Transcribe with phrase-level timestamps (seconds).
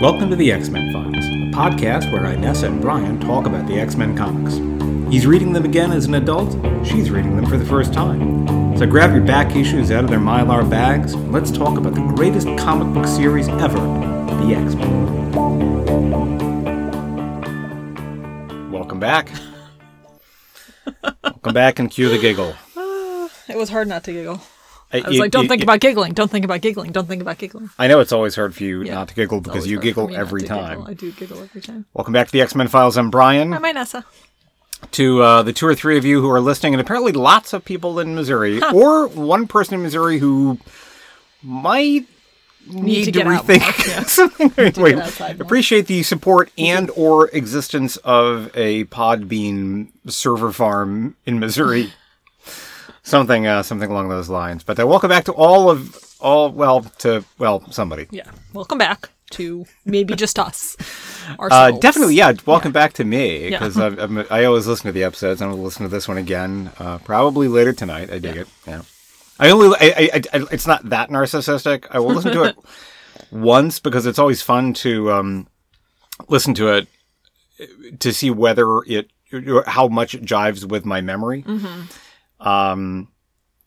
[0.00, 3.80] Welcome to the X Men Files, a podcast where Inessa and Brian talk about the
[3.80, 4.54] X Men comics.
[5.12, 6.52] He's reading them again as an adult,
[6.86, 8.76] she's reading them for the first time.
[8.78, 12.00] So grab your back issues out of their mylar bags, and let's talk about the
[12.14, 15.32] greatest comic book series ever the X Men.
[18.70, 19.32] Welcome back.
[21.24, 22.54] Welcome back and cue the giggle.
[23.48, 24.40] It was hard not to giggle.
[24.92, 26.12] I was like, don't think about giggling.
[26.14, 26.92] Don't think about giggling.
[26.92, 27.68] Don't think about giggling.
[27.78, 28.94] I know it's always hard for you Yeah.
[28.94, 30.62] not to giggle because you giggle every to giggle.
[30.62, 30.84] time.
[30.86, 31.84] I do giggle every time.
[31.92, 32.96] Welcome back to the X Men Files.
[32.96, 33.52] I'm Brian.
[33.52, 34.04] I'm Inessa.
[34.92, 37.64] to uh, the two or three of you who are listening, and apparently lots of
[37.64, 40.58] people in Missouri, or one person in Missouri who
[41.42, 42.06] might
[42.66, 43.86] need, to to, out rethink
[44.56, 44.70] yeah.
[45.36, 51.92] to appreciate the support and or existence of a Podbean server farm in Missouri.
[53.08, 54.62] Something, uh, something along those lines.
[54.62, 56.50] But uh, welcome back to all of all.
[56.50, 58.06] Well, to well, somebody.
[58.10, 58.30] Yeah.
[58.52, 60.76] Welcome back to maybe just us.
[61.38, 62.32] Uh, definitely, yeah.
[62.46, 63.58] Welcome back to me Yeah.
[63.58, 63.78] because
[64.30, 65.42] I always listen to the episodes.
[65.42, 68.10] I'm going to listen to this one again, uh, probably later tonight.
[68.10, 68.40] I dig Yeah.
[68.42, 68.48] it.
[68.66, 68.82] Yeah.
[69.40, 71.86] I only, I, I, I, it's not that narcissistic.
[71.90, 72.56] I will listen to it
[73.30, 75.46] once because it's always fun to um,
[76.28, 76.88] listen to it
[78.00, 79.10] to see whether it,
[79.66, 81.44] how much it jives with my memory.
[82.40, 83.08] Um,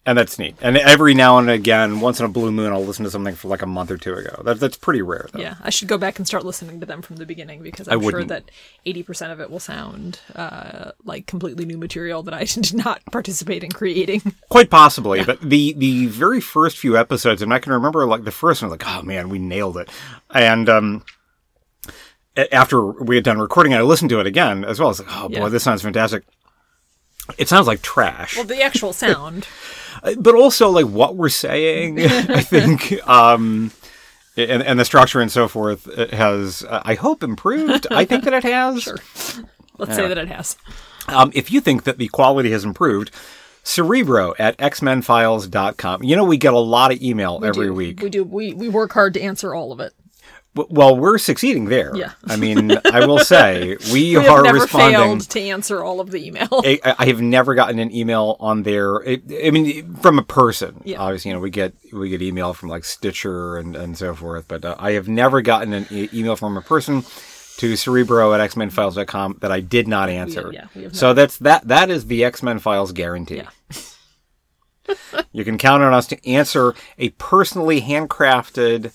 [0.03, 0.55] and that's neat.
[0.61, 3.50] And every now and again, once in a blue moon, I'll listen to something for
[3.50, 4.41] like a month or two ago.
[4.44, 5.39] That, that's pretty rare, though.
[5.39, 8.02] Yeah, I should go back and start listening to them from the beginning because I'm
[8.02, 8.50] sure that
[8.83, 13.63] 80% of it will sound uh, like completely new material that I did not participate
[13.63, 14.23] in creating.
[14.50, 18.31] Quite possibly, but the the very first few episodes, and I can remember like the
[18.31, 19.88] first one, like oh man, we nailed it.
[20.33, 21.06] And um,
[22.52, 24.88] after we had done recording, I listened to it again as well.
[24.88, 25.50] I was like, oh boy, Yeah.
[25.50, 26.23] this sounds fantastic.
[27.38, 29.47] It sounds like trash, Well, the actual sound.
[30.17, 32.00] But also like what we're saying.
[32.02, 33.08] I think.
[33.08, 33.72] Um,
[34.36, 37.86] and, and the structure and so forth uh, has, uh, I hope, improved.
[37.91, 38.88] I think that it has.
[39.78, 40.58] Let's say that it has.
[41.08, 43.12] Um, if you think that the quality has improved,
[43.63, 46.03] Cerebro at xmenfiles.com.
[46.03, 47.74] You know, we get a lot of email every do.
[47.74, 48.01] week.
[48.01, 48.24] We do.
[48.24, 49.94] We, we work hard to answer all of it.
[50.53, 51.95] Well, we're succeeding there.
[51.95, 52.12] Yeah.
[52.25, 55.00] I mean, I will say we, We have are never responding.
[55.00, 56.47] failed to answer all of the email.
[56.51, 58.97] I, I have never gotten an email on there.
[58.97, 60.81] It, I mean, from a person.
[60.84, 61.00] Yeah.
[61.00, 64.50] Obviously, you know, we get we get email from like Stitcher and, and so forth,
[64.50, 67.03] but uh, I have never gotten an e- email from a person
[67.57, 70.51] to cerebro at xmenfiles.com that I did not answer.
[70.53, 71.66] yeah, we so that's that.
[71.68, 73.38] That is the X Men Files guarantee.
[73.38, 73.50] Yeah.
[75.31, 78.91] you can count on us to answer a personally handcrafted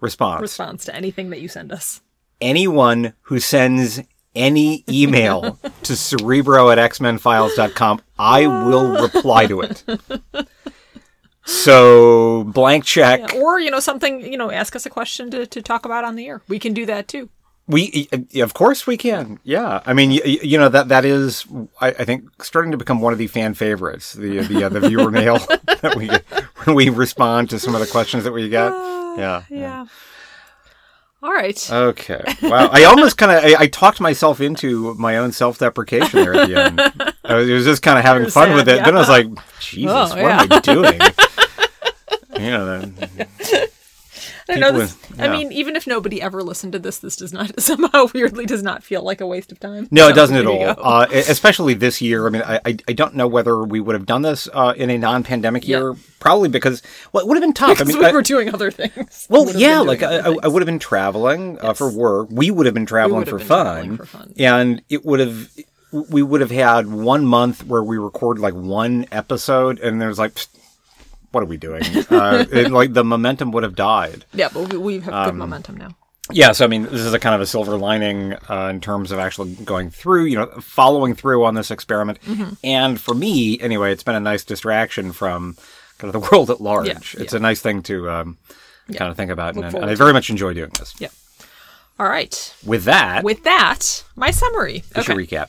[0.00, 0.42] response.
[0.42, 2.00] Response to anything that you send us.
[2.40, 4.00] anyone who sends
[4.34, 9.84] any email to cerebro at xmenfiles.com, I will reply to it.
[11.44, 13.32] So, blank check.
[13.32, 14.20] Yeah, or you know something.
[14.20, 16.42] You know, ask us a question to, to talk about on the air.
[16.48, 17.28] We can do that too.
[17.66, 19.38] We, of course, we can.
[19.42, 21.46] Yeah, I mean, you, you know that that is,
[21.80, 24.12] I, I think, starting to become one of the fan favorites.
[24.12, 25.38] The the uh, the viewer mail
[25.80, 26.24] that we get
[26.64, 28.70] when we respond to some of the questions that we get.
[28.72, 29.86] Ah, yeah, Yeah.
[31.22, 31.70] All right.
[31.70, 32.22] Okay.
[32.42, 32.68] Wow.
[32.72, 36.48] I almost kind of I, I talked myself into my own self deprecation there at
[36.48, 36.80] the end.
[37.24, 38.76] I was, was just kind of having fun sad, with it.
[38.76, 38.84] yeah.
[38.86, 39.26] Then I was like,
[39.60, 40.40] Jesus, Oh, what yeah.
[40.42, 41.00] am I doing?
[42.42, 43.10] you know, then,
[44.52, 44.96] I know this.
[45.08, 48.46] with- I mean, even if nobody ever listened to this, this does not somehow weirdly
[48.46, 49.88] does not feel like a waste of time.
[49.90, 50.74] no, So, it doesn't at all.
[50.78, 52.26] Uh, especially this year.
[52.26, 54.90] I mean, I, I I don't know whether we would have done this uh, in
[54.90, 55.78] a non-pandemic Yeah.
[55.78, 55.96] year.
[56.20, 57.80] Probably because well, it would have been tough.
[57.80, 59.26] I mean, we I- were doing other things.
[59.30, 62.28] Well, yeah, like I, I, I would have been traveling uh, for work.
[62.30, 64.34] We would have been traveling for been fun, traveling for fun.
[64.38, 65.50] and it would have.
[65.92, 70.34] We would have had one month where we recorded like one episode, and there's like,
[70.34, 70.48] "Psst,
[71.32, 71.82] what are we doing?
[72.10, 74.24] uh, it, like the momentum would have died.
[74.32, 75.96] Yeah, but we, we have Um, momentum now.
[76.32, 79.10] Yeah, so I mean, this is a kind of a silver lining uh, in terms
[79.10, 82.20] of actually going through, you know, following through on this experiment.
[82.22, 82.54] Mm-hmm.
[82.62, 85.56] And for me, anyway, it's been a nice distraction from
[85.98, 86.86] kind of the world at large.
[86.86, 87.38] Yeah, it's yeah.
[87.38, 88.38] a nice thing to um,
[88.94, 90.94] kind of think about, and, and I very much enjoy doing this.
[91.00, 91.08] Yeah.
[91.98, 92.54] All right.
[92.64, 94.84] With that, With that, my summary.
[94.96, 95.12] Okay.
[95.14, 95.48] recap.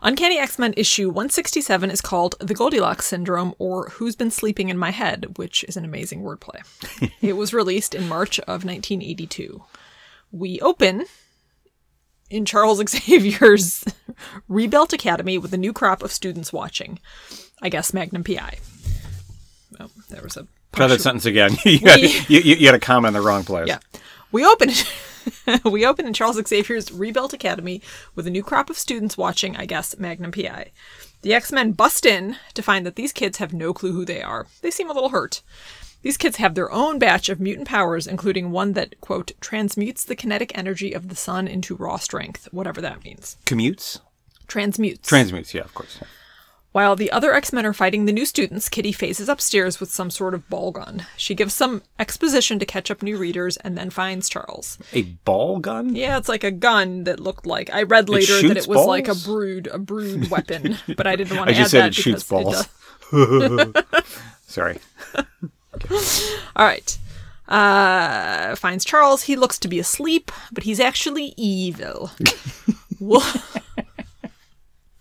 [0.00, 4.78] Uncanny X Men issue 167 is called The Goldilocks Syndrome or Who's Been Sleeping in
[4.78, 6.62] My Head, which is an amazing wordplay.
[7.20, 9.62] it was released in March of 1982.
[10.30, 11.06] We open
[12.30, 13.84] in Charles Xavier's
[14.46, 17.00] rebuilt academy with a new crop of students watching.
[17.60, 18.58] I guess Magnum PI.
[19.80, 20.46] Oh, there was a.
[20.72, 21.56] Try that sentence again.
[21.64, 23.66] you, had, you, you, you had a comment in the wrong place.
[23.66, 23.78] Yeah.
[24.30, 24.70] We open
[25.64, 27.82] we open in Charles Xavier's rebuilt academy
[28.14, 30.70] with a new crop of students watching, I guess, Magnum PI.
[31.22, 34.46] The X-Men bust in to find that these kids have no clue who they are.
[34.62, 35.42] They seem a little hurt.
[36.02, 40.14] These kids have their own batch of mutant powers, including one that, quote, transmutes the
[40.14, 43.36] kinetic energy of the sun into raw strength, whatever that means.
[43.46, 44.00] Commutes?
[44.46, 45.08] Transmutes.
[45.08, 45.98] Transmutes, yeah, of course.
[46.78, 50.10] While the other X Men are fighting the new students, Kitty phases upstairs with some
[50.12, 51.06] sort of ball gun.
[51.16, 54.78] She gives some exposition to catch up new readers and then finds Charles.
[54.92, 55.96] A ball gun?
[55.96, 59.06] Yeah, it's like a gun that looked like I read later that it was like
[59.08, 59.24] a balls?
[59.24, 61.94] brood a brood weapon, but I didn't want I to add just said that it
[61.96, 62.68] shoots balls.
[63.10, 63.84] does.
[64.46, 64.78] Sorry.
[66.54, 66.96] All right.
[67.48, 69.22] Uh, finds Charles.
[69.24, 72.12] He looks to be asleep, but he's actually evil.
[73.00, 73.22] Wol-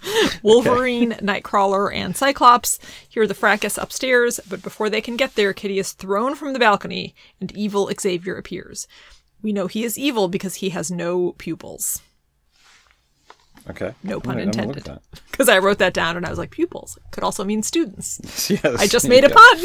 [0.44, 2.79] Wolverine, Nightcrawler, and Cyclops
[3.09, 6.59] hear the fracas upstairs, but before they can get there, Kitty is thrown from the
[6.59, 8.88] balcony, and evil Xavier appears.
[9.41, 12.01] We know he is evil because he has no pupils.
[13.69, 13.94] Okay.
[14.03, 14.89] No pun intended.
[15.31, 18.50] Because I wrote that down and I was like, pupils could also mean students.
[18.50, 18.63] Yes.
[18.63, 19.57] I just made a pun.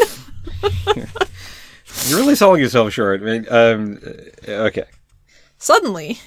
[2.08, 3.22] You're really selling yourself short.
[3.22, 3.98] I mean, um,
[4.48, 4.84] uh, okay.
[5.58, 6.18] Suddenly,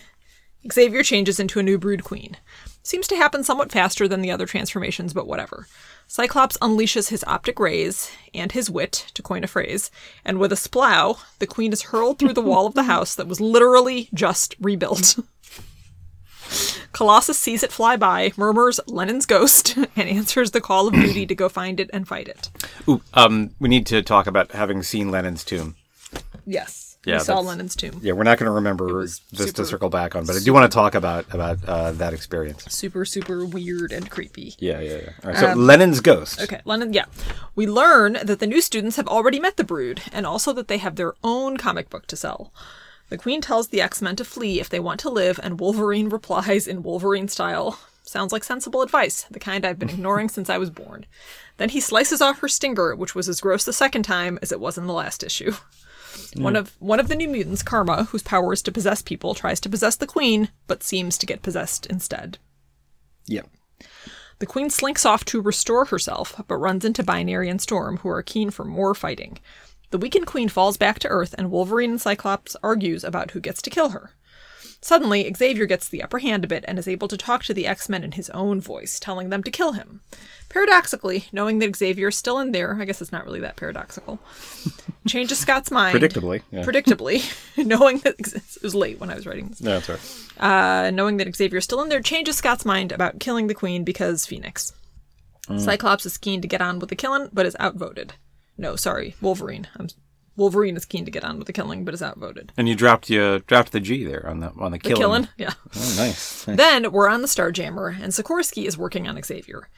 [0.72, 2.38] Xavier changes into a new brood queen.
[2.86, 5.66] Seems to happen somewhat faster than the other transformations, but whatever.
[6.06, 9.90] Cyclops unleashes his optic rays and his wit, to coin a phrase,
[10.24, 13.26] and with a splow, the queen is hurled through the wall of the house that
[13.28, 15.18] was literally just rebuilt.
[16.92, 21.34] Colossus sees it fly by, murmurs Lenin's ghost, and answers the call of duty to
[21.34, 22.52] go find it and fight it.
[22.88, 25.76] Ooh, um, we need to talk about having seen Lenin's tomb.
[26.46, 26.85] Yes.
[27.06, 28.00] Yeah, we saw that's- Lenin's tomb.
[28.02, 30.40] Yeah, we're not going to remember was this super- to circle back on, but I
[30.40, 32.66] do want to talk about about uh, that experience.
[32.74, 34.56] Super, super weird and creepy.
[34.60, 35.10] Yeah, yeah, yeah.
[35.24, 36.42] All right, so Lenin's ghost.
[36.42, 37.06] Okay, Lennon, yeah.
[37.56, 40.78] We learn that the new students have already met the Brood, and also that they
[40.78, 42.52] have their own comic book to sell.
[43.10, 46.10] The Queen tells the X Men to flee if they want to live, and Wolverine
[46.18, 47.80] replies in Wolverine style.
[48.04, 51.08] Sounds like sensible advice, the kind I've been ignoring since I was born.
[51.58, 54.60] Then he slices off her stinger, which was as gross the second time as it
[54.60, 55.54] was in the last issue.
[56.36, 59.60] One of one of the new mutants, Karma, whose power is to possess people, tries
[59.62, 62.38] to possess the Queen, but seems to get possessed instead.
[63.26, 63.44] Yeah.
[64.40, 68.22] The queen slinks off to restore herself, but runs into Binary and Storm, who are
[68.22, 69.40] keen for more fighting.
[69.92, 73.62] The weakened queen falls back to Earth, and Wolverine and Cyclops argues about who gets
[73.62, 74.12] to kill her.
[74.86, 77.66] Suddenly, Xavier gets the upper hand a bit and is able to talk to the
[77.66, 80.02] X Men in his own voice, telling them to kill him.
[80.48, 84.20] Paradoxically, knowing that Xavier is still in there, I guess it's not really that paradoxical,
[85.08, 85.98] changes Scott's mind.
[85.98, 86.44] Predictably.
[86.52, 86.64] Yeah.
[86.64, 87.24] Predictably,
[87.66, 90.88] knowing that it was late when I was writing this no, that's right.
[90.88, 94.28] uh, knowing that Xavier's still in there changes Scott's mind about killing the Queen because
[94.28, 94.72] Phoenix.
[95.58, 98.14] Cyclops is keen to get on with the killing, but is outvoted.
[98.56, 99.68] No, sorry, Wolverine.
[99.78, 99.88] I'm,
[100.38, 102.52] Wolverine is keen to get on with the killing, but is outvoted.
[102.58, 105.00] And you dropped you dropped the G there on the on the, The killing.
[105.00, 105.54] killing, yeah.
[105.76, 106.46] Oh, nice.
[106.48, 106.58] nice.
[106.58, 109.70] Then we're on the Starjammer, and Sikorsky is working on Xavier.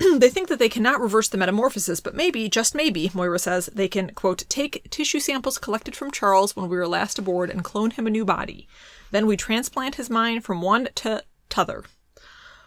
[0.18, 3.86] they think that they cannot reverse the metamorphosis, but maybe, just maybe, Moira says, they
[3.86, 7.92] can, quote, take tissue samples collected from Charles when we were last aboard and clone
[7.92, 8.66] him a new body.
[9.12, 11.84] Then we transplant his mind from one to t'other.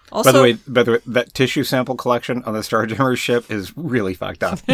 [0.09, 3.51] Also, By the way, by the way, that tissue sample collection on the Starjammer ship
[3.51, 4.59] is really fucked up.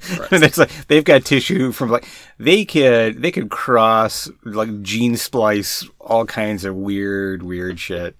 [0.30, 2.06] and it's like they've got tissue from like
[2.38, 8.16] they could they could cross like gene splice all kinds of weird weird shit.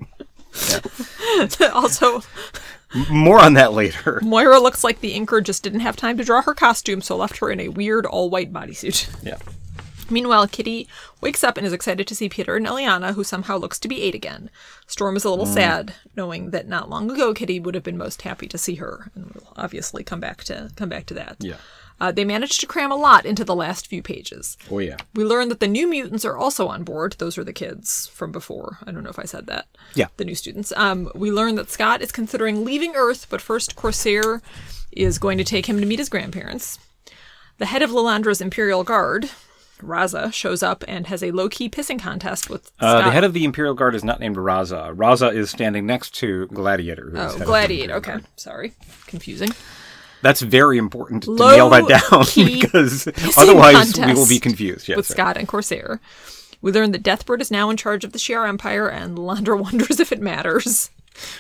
[1.73, 2.21] also,
[3.11, 4.21] More on that later.
[4.25, 7.39] Moira looks like the inker just didn't have time to draw her costume, so left
[7.39, 9.09] her in a weird all-white bodysuit.
[9.23, 9.37] Yeah.
[10.11, 10.89] Meanwhile, Kitty
[11.21, 14.03] wakes up and is excited to see Peter and Illyana, who somehow looks to be
[14.03, 14.51] eight again.
[14.87, 18.23] Storm is a little sad, knowing that not long ago Kitty would have been most
[18.23, 21.37] happy to see her, and we'll obviously come back to come back to that.
[21.41, 21.57] Yeah.
[22.01, 24.57] Uh, they managed to cram a lot into the last few pages.
[24.71, 24.97] Oh yeah.
[25.15, 27.17] We learn that the new mutants are also on board.
[27.19, 28.79] Those are the kids from before.
[28.87, 29.67] I don't know if I said that.
[29.95, 30.07] Yeah.
[30.17, 30.73] The new students.
[30.77, 34.43] Um, we learn that Scott is considering leaving Earth, but first Corsair
[34.93, 36.79] is going to take him to meet his grandparents.
[37.59, 39.31] The head of Lilandra's Imperial Guard,
[39.79, 43.05] Raza, shows up and has a low key pissing contest with Uh, Scott.
[43.05, 44.95] the head of the Imperial Guard is not named Raza.
[44.95, 47.13] Raza is standing next to Gladiator.
[47.15, 47.95] Oh, Gladiator.
[47.97, 48.13] Okay.
[48.13, 48.25] Guard.
[48.37, 48.73] Sorry.
[49.07, 49.51] Confusing.
[50.23, 53.07] That's very important to Low nail that down because
[53.39, 54.89] otherwise we will be confused.
[54.89, 55.07] Yes, with.
[55.07, 56.01] Scott and Corsair.
[56.61, 60.01] We learn that Deathbird is now in charge of the Shi'ar Empire, and Lilandra wonders
[60.01, 60.91] if it matters.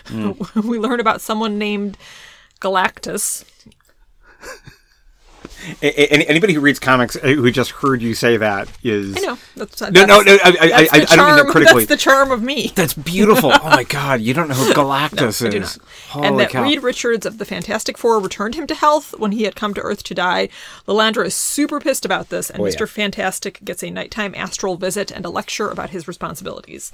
[0.06, 0.32] Hmm.
[0.64, 1.96] we learn about someone named
[2.60, 3.44] Galactus.
[5.82, 9.38] Anybody who reads comics uh, who just heard you say that is I know.
[9.56, 10.32] That's, No, no, no.
[10.44, 11.84] I, I, I, that's I don't mean that critically.
[11.84, 12.72] That's the charm of me.
[12.74, 13.52] That's beautiful.
[13.60, 15.78] Oh my god, you don't know who Galactus do is.
[16.14, 16.62] and that cow.
[16.62, 19.80] Reed Richards of the Fantastic Four returned him to health when he had come to
[19.80, 20.48] Earth to die.
[20.86, 22.72] Lilandra is super pissed about this, and Oh, yeah.
[22.72, 22.88] Mr.
[22.88, 26.92] Fantastic gets a nighttime astral visit and a lecture about his responsibilities.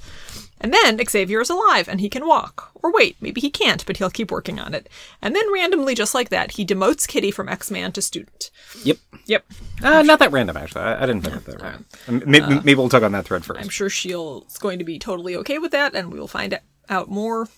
[0.61, 2.71] And then Xavier is alive and he can walk.
[2.75, 4.89] Or wait, maybe he can't, but he'll keep working on it.
[5.21, 8.51] And then randomly, just like that, he demotes Kitty from X Man to student.
[8.83, 8.97] Yep.
[9.25, 9.45] Yep.
[9.83, 10.83] Uh, not that random, actually.
[10.83, 11.61] I, I didn't think of that.
[11.61, 11.85] Random.
[12.29, 13.59] Maybe, maybe we'll talk on that thread first.
[13.59, 16.57] I'm sure Shield's going to be totally okay with that, and we will find
[16.89, 17.49] out more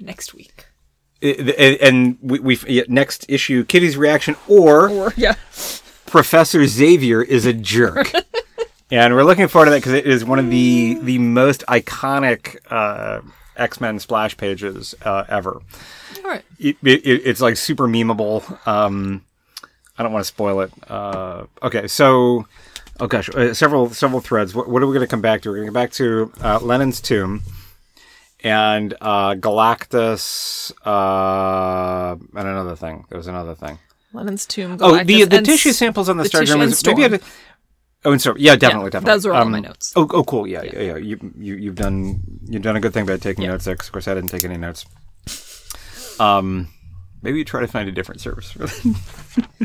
[0.00, 0.66] next week.
[1.20, 5.34] And we, we yeah, next issue, Kitty's reaction, or Or yeah,
[6.06, 8.12] Professor Xavier is a jerk.
[8.90, 12.56] and we're looking forward to that because it is one of the the most iconic
[12.70, 13.20] uh,
[13.56, 15.60] X Men splash pages uh, ever.
[16.24, 16.44] all right.
[16.58, 18.66] It, it, it's like super memeable.
[18.66, 19.24] Um,
[19.98, 20.72] I don't want to spoil it.
[20.88, 22.46] Uh, okay, so
[23.00, 24.54] oh gosh, uh, several several threads.
[24.54, 25.50] What, what are we going to come back to?
[25.50, 27.42] We're going to come back to uh, Lenin's tomb
[28.44, 33.04] and uh, Galactus uh, and another thing.
[33.08, 33.78] There was another thing.
[34.12, 34.78] Lenin's tomb.
[34.80, 36.86] Oh, the the tissue samples on the, the Starjammers.
[36.86, 37.18] Maybe I.
[38.08, 38.36] Oh, and Storm.
[38.38, 39.14] Yeah, definitely, Yeah, definitely.
[39.16, 39.92] those are all Um, my notes.
[39.94, 40.46] Oh, oh, cool.
[40.46, 40.96] Yeah, yeah, yeah.
[40.96, 43.50] You, you, you've done, you've done a good thing by taking Yeah.
[43.50, 43.64] notes.
[43.66, 44.86] There, 'cause of course, I didn't take any notes.
[46.18, 46.68] Um,
[47.22, 48.56] maybe you try to find a different service.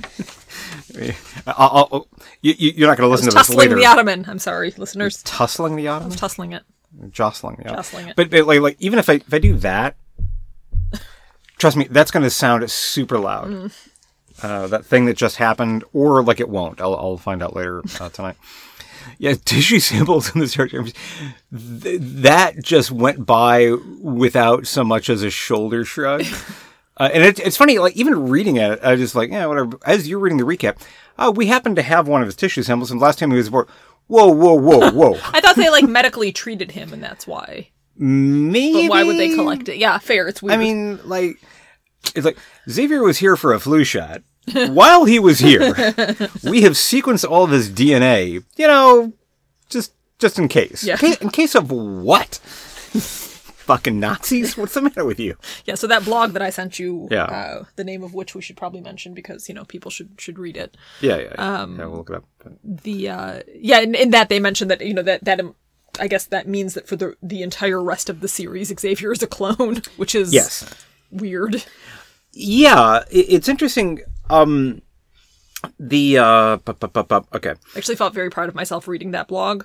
[1.48, 2.08] I'll, I'll,
[2.42, 3.76] you, you- you're not going to listen to this tussling later.
[3.76, 4.26] the ottoman.
[4.28, 5.22] I'm sorry, listeners.
[5.24, 6.64] Tussling the ottoman, Tussling it.
[7.12, 7.78] jostling the ottoman.
[7.78, 8.16] Jostling it.
[8.16, 9.96] But, but like, like, even if I if I do that,
[11.58, 13.48] trust me, that's going to sound super loud.
[13.48, 13.74] Mm.
[14.44, 16.82] Uh, that thing that just happened, or like it won't.
[16.82, 18.36] I'll, I'll find out later uh, tonight.
[19.18, 20.72] Yeah, tissue samples in the Trek.
[20.72, 23.72] Th- that just went by
[24.02, 26.26] without so much as a shoulder shrug.
[26.96, 29.80] Uh, and it, it's funny, like even reading it, I was just like, yeah, whatever.
[29.84, 30.78] As you're reading the recap,
[31.18, 33.50] oh, we happen to have one of his tissue samples, and last time he was
[33.50, 33.66] born.
[34.08, 35.20] Whoa, whoa, whoa, whoa.
[35.34, 37.70] I thought they like medically treated him, and that's why.
[37.98, 38.88] Maybe.
[38.88, 39.78] But why would they collect it?
[39.78, 40.28] Yeah, fair.
[40.28, 40.54] It's weird.
[40.54, 41.38] I mean, like,
[42.16, 42.38] it's like
[42.70, 44.22] Xavier was here for a flu shot.
[44.54, 45.60] While he was here,
[46.44, 48.44] we have sequenced all of his DNA.
[48.58, 49.14] You know,
[49.70, 50.84] just just in case.
[50.84, 50.94] Yeah.
[50.94, 52.36] In case, in case of what?
[53.64, 54.58] Fucking Nazis?
[54.58, 55.38] What's the matter with you?
[55.64, 55.76] yeah.
[55.76, 57.24] So that blog that I sent you, Yeah.
[57.24, 60.38] uh, the name of which we should probably mention because you know people should should
[60.38, 60.76] read it.
[61.00, 61.30] Yeah, yeah.
[61.36, 61.62] yeah.
[61.62, 62.26] Um, yeah we'll look it up.
[62.64, 65.56] the uh yeah in, in that they mentioned that you know that that um,
[66.00, 69.24] i guess that means that for the the entire rest of the series xavier is
[69.24, 70.66] a clone which is Yes.
[71.10, 71.64] weird
[72.34, 74.02] Yeah, it, it's interesting.
[74.30, 74.82] Um,
[75.80, 77.52] the uh, bu- bu- bu- okay.
[77.52, 79.64] i actually felt very proud of myself reading that blog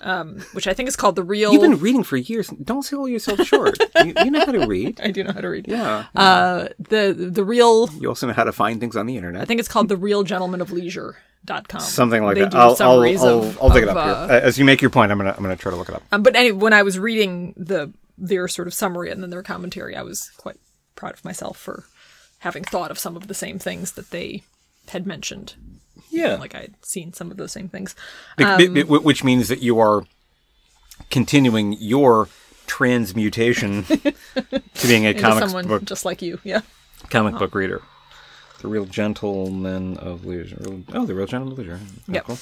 [0.00, 2.48] um which i think is called the real You've been reading for years.
[2.48, 3.78] Don't sell yourself short.
[4.04, 5.00] you, you know how to read.
[5.02, 6.04] i do know how to read Yeah.
[6.16, 9.40] uh the the real You also know how to find things on the internet.
[9.40, 12.54] i think it's called the real gentleman of leisure.com something like They that.
[12.54, 14.36] I'll, I'll, I'll, of- I'll dig it up uh, here.
[14.38, 16.02] As you make your point, I'm gonna I'm gonna try to look it up.
[16.12, 19.42] Um, but anyway, when I was reading the their sort of summary and then their
[19.44, 20.56] commentary, I was quite
[20.96, 21.84] proud of myself for
[22.46, 24.44] having thought of some of the same things that they
[24.90, 25.54] had mentioned.
[26.10, 27.96] Yeah, Like I'd seen some of those same things.
[28.38, 30.04] Um, which means that you are
[31.10, 32.28] continuing your
[32.68, 36.60] transmutation to being a comic someone book just like you, yeah.
[37.10, 37.82] comic book reader.
[38.60, 40.64] The real gentleman of leisure.
[40.94, 41.80] Oh, the real gentleman of leisure.
[42.06, 42.24] That's Yep.
[42.24, 42.38] Cool.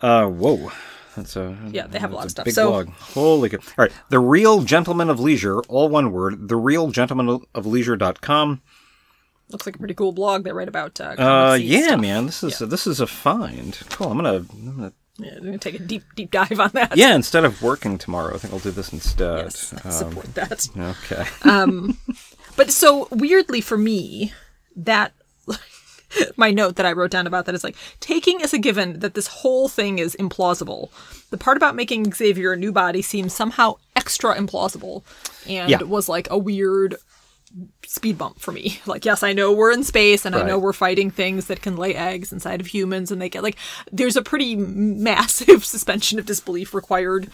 [0.00, 0.72] Uh, whoa.
[1.16, 2.44] That's a Yeah, they have a lot of stuff.
[2.44, 2.88] Big So- blog.
[2.90, 3.58] Holy cow.
[3.78, 3.92] All right.
[4.10, 6.48] The real gentleman of leisure, all one word.
[6.48, 8.60] The real gentleman of leisure.com.
[9.48, 11.00] Looks like a pretty cool blog they write about.
[11.00, 12.00] Uh, Uh, yeah, stuff.
[12.00, 12.26] man.
[12.26, 13.78] This is this is a find.
[13.90, 14.10] Cool.
[14.10, 16.96] I'm gonna, I'm gonna Yeah, I'm gonna take a deep deep dive on that.
[16.96, 19.44] Yeah, instead of working tomorrow, I think I'll do this instead.
[19.44, 20.68] Yes, Um, support that.
[20.76, 21.24] okay.
[21.48, 21.96] Um,
[22.56, 24.32] but so weirdly for me,
[24.74, 25.12] that
[26.36, 29.14] my note that I wrote down about that is like taking as a given that
[29.14, 30.90] this whole thing is implausible.
[31.30, 35.02] The part about making Xavier a new body seems somehow extra implausible
[35.48, 35.82] and Yeah.
[35.82, 36.96] was like a weird
[37.86, 38.80] speed bump for me.
[38.86, 41.76] Like, yes, I know we're in space and I know we're fighting things that can
[41.76, 43.56] lay eggs inside of humans and they get like
[43.90, 47.30] there's a pretty massive suspension of disbelief required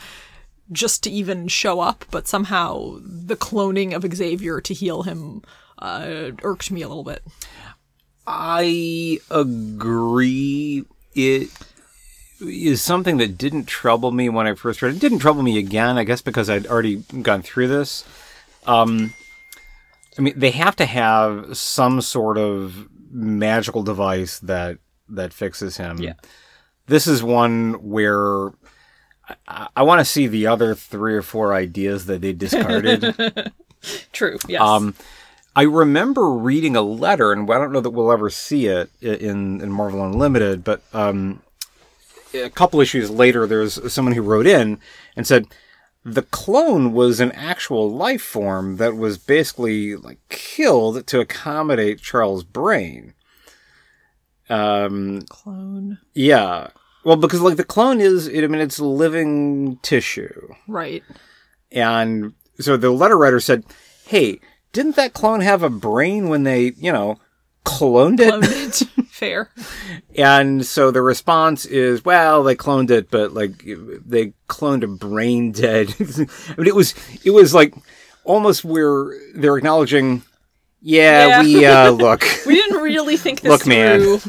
[0.70, 5.42] just to even show up, but somehow the cloning of Xavier to heal him
[5.78, 7.22] uh, irked me a little bit.
[8.26, 10.84] I agree.
[11.14, 11.50] It
[12.40, 14.96] is something that didn't trouble me when I first read it.
[14.96, 18.04] It didn't trouble me again, I guess, because I'd already gone through this.
[18.66, 19.12] Um,
[20.18, 25.98] I mean, they have to have some sort of magical device that that fixes him.
[25.98, 26.14] Yeah.
[26.86, 28.48] This is one where
[29.46, 33.52] I, I want to see the other three or four ideas that they discarded.
[34.12, 34.38] True.
[34.48, 34.60] Yes.
[34.62, 34.94] Um,
[35.54, 39.60] I remember reading a letter, and I don't know that we'll ever see it in,
[39.60, 41.42] in Marvel Unlimited, but um,
[42.34, 44.78] a couple issues later, there's someone who wrote in
[45.14, 45.46] and said
[46.04, 52.44] the clone was an actual life form that was basically like killed to accommodate Charles'
[52.44, 53.14] brain.
[54.48, 55.98] Um, Clone.
[56.14, 56.68] yeah.
[57.04, 60.54] Well, because like the clone is, I mean, it's living tissue.
[60.66, 61.02] Right.
[61.70, 63.64] And so the letter writer said,
[64.06, 64.40] Hey,
[64.72, 67.18] didn't that clone have a brain when they, you know,
[67.64, 68.32] cloned it.
[68.34, 69.06] Cloned it.
[69.12, 69.50] Fair.
[70.16, 75.52] And so the response is, well, they cloned it, but like they cloned a brain
[75.52, 75.94] dead.
[76.00, 76.04] I
[76.58, 77.74] mean, it was it was like
[78.24, 80.22] almost where they're acknowledging,
[80.80, 81.42] yeah, Yeah.
[81.42, 84.00] we uh, look We didn't really think this Look, man.
[84.00, 84.20] through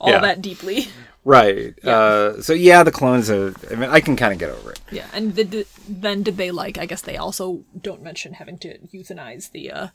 [0.00, 0.20] all Yeah.
[0.20, 0.88] that deeply.
[1.24, 1.74] Right.
[1.84, 3.30] Uh, so yeah, the clones.
[3.30, 4.80] Are, I mean, I can kind of get over it.
[4.90, 6.78] Yeah, and did, did- then did they like?
[6.78, 9.86] I guess they also don't mention having to euthanize the, uh,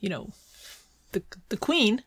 [0.00, 0.30] you know,
[1.12, 2.02] the the queen,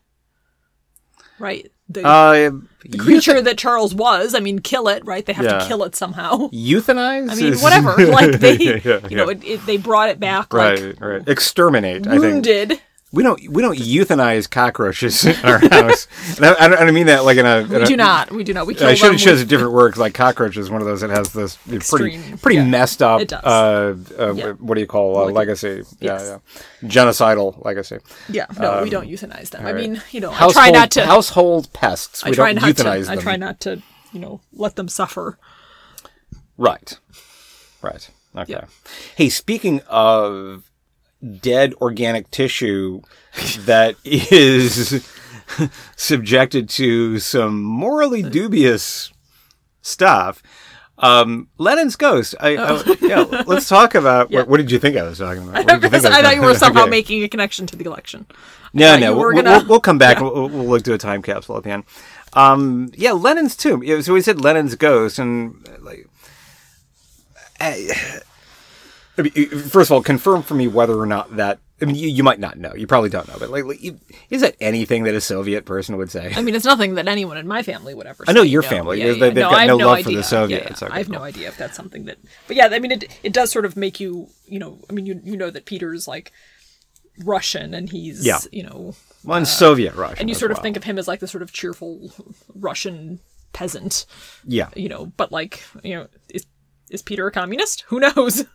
[1.38, 1.70] right?
[1.88, 2.50] The, Uh,
[2.88, 4.34] the creature that Charles was.
[4.34, 5.26] I mean, kill it, right?
[5.26, 5.58] They have Yeah.
[5.58, 6.48] to kill it somehow.
[6.50, 7.30] euthanize.
[7.30, 7.94] I mean, whatever.
[8.12, 11.28] Like they, Yeah, yeah, you know, it, it, they brought it back right, like right.
[11.28, 12.06] Exterminate.
[12.06, 12.80] I think wounded.
[13.14, 16.08] We don't we don't euthanize cockroaches in our house.
[16.38, 17.62] And I, I don't, I don't mean that like in a.
[17.80, 18.30] We do not.
[18.30, 18.66] We do not.
[18.66, 21.02] We kill I should have chosen a different word like cockroach is one of those
[21.02, 22.64] that has this pretty Extreme, pretty yeah.
[22.66, 23.44] messed up It does.
[23.44, 24.52] uh, uh Yeah.
[24.52, 26.38] what do you call uh, Like- legacy yeah yes.
[26.82, 27.98] yeah genocidal legacy
[28.30, 29.66] Yeah, no, we don't euthanize them.
[29.66, 31.04] I Um, mean, you know, I household try not to.
[31.06, 32.82] household pests I try don't not to.
[32.84, 35.38] euthanize I try not to, you know, let them suffer.
[36.56, 36.98] right
[37.82, 38.64] right okay Yeah.
[39.16, 40.64] hey speaking of
[41.40, 43.02] dead organic tissue
[43.60, 45.06] that is
[45.96, 49.12] subjected to some morally dubious
[49.82, 50.42] stuff.
[50.98, 52.34] Um, Lenin's ghost.
[52.38, 53.42] I, I- yeah.
[53.46, 54.30] Let's talk about Oh.
[54.30, 54.38] Yeah.
[54.40, 55.54] what, what did you think I was talking about?
[55.66, 56.90] What did you think I was thought you were somehow Okay.
[56.90, 58.26] making a connection to the election.
[58.72, 60.20] No, no, we'll, we'll- gonna- we'll, we'll come back.
[60.20, 61.84] We'll, we'll look to a time capsule at the end.
[62.34, 63.82] Um, yeah, Lenin's tomb.
[63.82, 66.06] Yeah, So we said Lenin's ghost, and like,
[69.18, 71.58] I, mean, first of all, confirm for me whether or not that.
[71.80, 72.72] I mean, you, you might not know.
[72.74, 73.98] You probably don't know, but like, like, you-
[74.30, 76.32] is that anything that a Soviet person would say?
[76.36, 78.24] I mean, it's nothing that anyone in my family would ever.
[78.24, 78.30] say.
[78.30, 78.68] I know your no.
[78.68, 78.98] family.
[79.00, 79.20] Yeah, They- yeah.
[79.20, 80.22] they've no, got I have no no love for the idea.
[80.22, 80.80] Soviets.
[80.80, 80.86] yeah.
[80.86, 81.16] Okay, I have cool.
[81.16, 82.18] no idea if that's something that.
[82.46, 85.06] But yeah, I mean, it it does sort of make you, you know, I mean,
[85.06, 86.30] you you know that Peter's like
[87.24, 88.38] Russian and he's, Yeah.
[88.52, 90.62] you know, One uh, Soviet Russia, and you sort of well.
[90.62, 92.12] think of him as like the sort of cheerful
[92.54, 93.18] Russian
[93.52, 94.06] peasant,
[94.46, 95.06] yeah, you know.
[95.16, 96.46] But like, you know, is
[96.90, 97.82] is Peter a communist?
[97.88, 98.44] Who knows?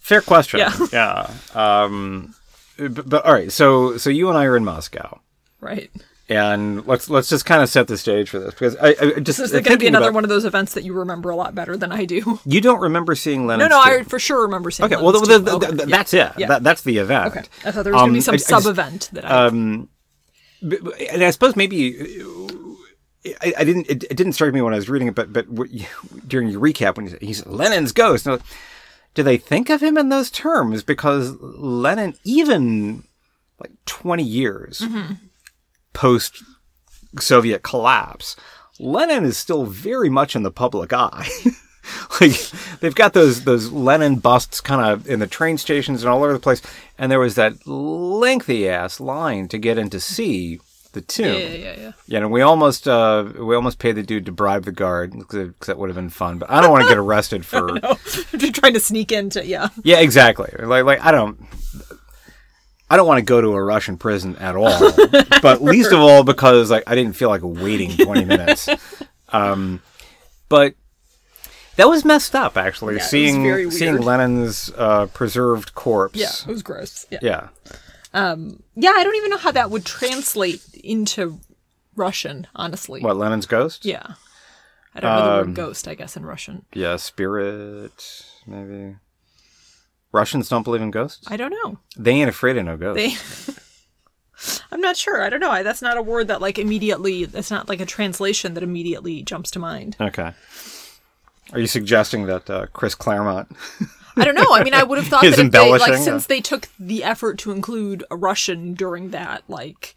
[0.00, 0.58] fair question.
[0.60, 0.76] Yeah.
[0.92, 1.30] yeah.
[1.54, 2.34] Um,
[2.76, 5.20] but, but all right, so so you and I are in Moscow.
[5.60, 5.90] Right.
[6.30, 9.36] and let's let's just kind of set the stage for this because I, I just
[9.38, 11.36] So is going to be another about- one of those events that you remember a
[11.36, 12.38] lot better than I do?
[12.46, 13.68] You don't remember seeing Lenin?
[13.68, 14.86] No, no, I for sure remember seeing.
[14.86, 15.44] Okay, well, Lenin's the, tomb.
[15.44, 16.32] the, Okay, the- yeah, that's it.
[16.38, 16.46] Yeah.
[16.46, 17.26] That, that's the event.
[17.36, 19.10] okay, I thought there was going to be Um, some I- I just- sub event
[19.12, 19.50] that I.
[20.62, 22.22] But- but- and I suppose maybe
[23.42, 23.90] I, I didn't.
[23.90, 25.46] It, it didn't strike me when I was reading it, but but
[26.26, 28.24] during your recap when he said, he said Lenin's ghost.
[28.26, 28.44] and I was-
[29.14, 30.82] Do they think of him in those terms?
[30.82, 33.04] Because Lenin, even
[33.58, 35.14] like twenty years Mm-hmm.
[35.92, 36.42] post
[37.18, 38.36] Soviet collapse,
[38.78, 41.28] Lenin is still very much in the public eye.
[42.20, 42.32] like
[42.80, 46.32] they've got those those Lenin busts kind of in the train stations and all over
[46.32, 46.62] the place,
[46.96, 50.60] and there was that lengthy ass line to get in to see
[50.92, 51.26] the tomb.
[51.26, 51.92] yeah, yeah, yeah.
[52.06, 55.52] Yeah, and we almost uh, we almost paid the dude to bribe the guard because
[55.66, 56.38] that would have been fun.
[56.38, 57.78] But I don't want to get arrested for.
[58.36, 59.68] Just trying to sneak into yeah.
[59.82, 60.50] Yeah, exactly.
[60.58, 61.40] Like like I don't.
[62.92, 64.90] I don't want to go to a Russian prison at all,
[65.42, 68.68] but least of all because like I didn't feel like waiting twenty minutes.
[69.28, 69.80] Um,
[70.48, 70.74] but
[71.76, 72.96] that was messed up actually.
[72.96, 73.98] Yeah, seeing seeing.
[73.98, 76.18] Lenin's uh, preserved corpse.
[76.18, 77.06] Yeah, it was gross.
[77.10, 77.20] Yeah.
[77.22, 77.48] Yeah.
[78.12, 81.40] Yeah, I don't even know how that would translate into
[81.96, 83.00] Russian, honestly.
[83.02, 83.84] What Lenin's ghost?
[83.84, 84.14] Yeah.
[84.94, 86.64] I don't know the Um, word ghost, I guess, in Russian.
[86.74, 88.96] Yeah, spirit maybe.
[90.12, 91.24] Russians don't believe in ghosts.
[91.28, 91.78] I don't know.
[91.96, 93.46] They ain't afraid of no ghosts.
[93.46, 93.54] They
[94.72, 95.22] I'm not sure.
[95.22, 95.50] I don't know.
[95.50, 99.22] I, that's not a word that like immediately that's not like a translation that immediately
[99.22, 99.96] jumps to mind.
[100.00, 100.32] Okay.
[101.52, 103.48] Are you suggesting that uh, Chris Claremont?
[104.16, 104.52] I don't know.
[104.52, 107.38] I mean, I would have thought that if they, like since they took the effort
[107.40, 109.94] to include a Russian during that like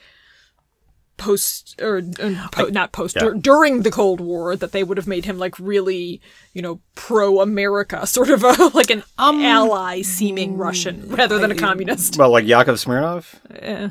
[1.17, 5.07] post or uh, po- not post dur- during the Cold War that they would have
[5.07, 6.19] made him like really
[6.53, 11.51] you know pro America sort of a like an Um, ally seeming Russian rather than
[11.51, 12.17] a communist.
[12.17, 13.35] Well, like Yakov Smirnoff?
[13.61, 13.89] Yeah.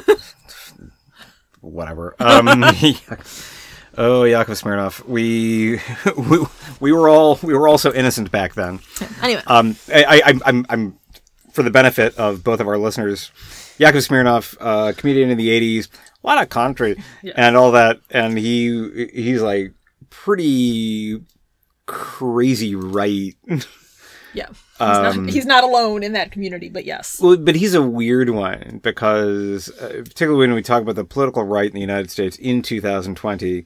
[0.00, 0.14] Uh,
[1.60, 2.14] whatever.
[2.20, 2.64] Um,
[3.98, 5.04] oh, Yakov Smirnoff.
[5.06, 5.80] We,
[6.16, 6.46] we
[6.80, 8.80] we were all we were all so innocent back then.
[9.22, 10.98] Anyway, Um, I, I, I'm, I'm,
[11.52, 13.30] for the benefit of both of our listeners,
[13.78, 15.88] Yakov Smirnoff, uh, comedian in the '80s,
[16.22, 17.02] a lot of country
[17.36, 19.72] and all that, and he, he's like
[20.10, 21.20] pretty
[21.86, 23.34] crazy right.
[24.34, 24.48] yeah.
[24.48, 27.20] He's, not, he's not alone in that community, but yes.
[27.20, 31.44] Well, but he's a weird one because, uh, particularly when we talk about the political
[31.44, 33.64] right in the United States in 2020,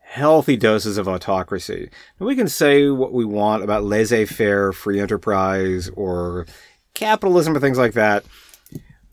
[0.00, 1.90] healthy doses of autocracy.
[2.18, 6.46] And we can say what we want about laissez faire, free enterprise, or
[6.94, 8.24] capitalism, or things like that.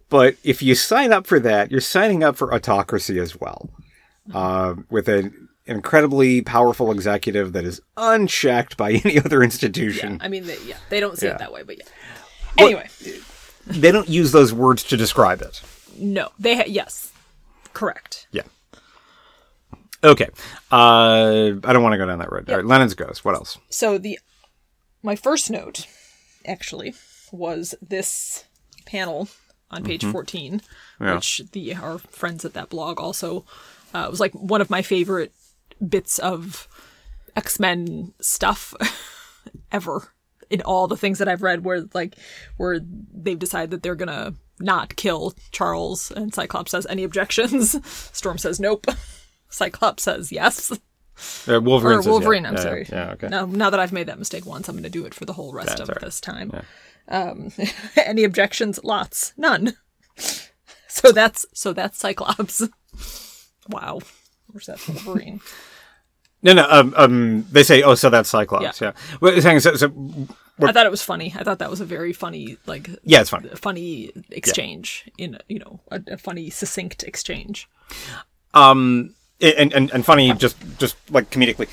[0.09, 3.69] But if you sign up for that, you're signing up for autocracy as well,
[4.33, 10.19] uh, with an incredibly powerful executive that is unchecked by any other institution.
[10.21, 11.33] I mean, they, yeah, they don't see Yeah.
[11.33, 11.85] it that way, but yeah.
[12.57, 12.87] Anyway,
[13.65, 15.61] They don't use those words to describe it.
[15.97, 17.11] no, they ha- yes,
[17.73, 18.27] correct.
[18.31, 18.43] Yeah.
[20.03, 20.27] Okay.
[20.71, 22.49] Uh, I don't want to go down that road.
[22.49, 23.23] All right, Lenin's Ghost.
[23.23, 23.57] What else?
[23.69, 24.19] So the
[25.01, 25.87] my first note
[26.45, 26.93] actually
[27.31, 28.43] was this
[28.85, 29.29] panel
[29.71, 30.61] on page 14
[31.01, 31.15] Yeah.
[31.15, 33.45] which the our friends at that blog also
[33.93, 35.31] uh, was like one of my favorite
[35.87, 36.67] bits of
[37.35, 38.73] X-Men stuff
[39.71, 40.13] ever
[40.49, 42.15] in all the things that I've read where like
[42.57, 42.79] where
[43.13, 47.75] they've decided that they're gonna not kill Charles and Cyclops says any objections
[48.13, 48.85] Storm says nope
[49.49, 50.71] Cyclops says yes
[51.47, 51.97] Uh, Wolverine.
[51.97, 52.11] or says yeah.
[52.11, 52.45] Wolverine.
[52.45, 52.85] I'm Yeah, sorry.
[52.89, 53.11] Yeah.
[53.13, 53.27] Okay.
[53.29, 55.33] Now, now that I've made that mistake once, I'm going to do it for the
[55.33, 55.99] whole rest of right.
[56.01, 56.51] this time.
[57.07, 57.51] Um,
[57.95, 58.79] any objections?
[58.83, 59.31] Lots.
[59.37, 59.73] None.
[60.87, 62.67] So that's so that's Cyclops.
[63.69, 63.99] Wow.
[64.47, 65.39] Where's that Wolverine?
[66.43, 66.67] No, no.
[66.69, 68.81] Um, um, they say, oh, so that's Cyclops.
[68.81, 68.87] Yeah.
[68.87, 69.17] Yeah.
[69.21, 69.87] Well, saying so, so,
[70.61, 71.33] I thought it was funny.
[71.37, 73.47] I thought that was a very funny, like, yeah, it's fine.
[73.55, 77.67] funny exchange in you know a, a funny, succinct exchange.
[78.53, 81.67] Um, and, and, and funny, just, just like comedically.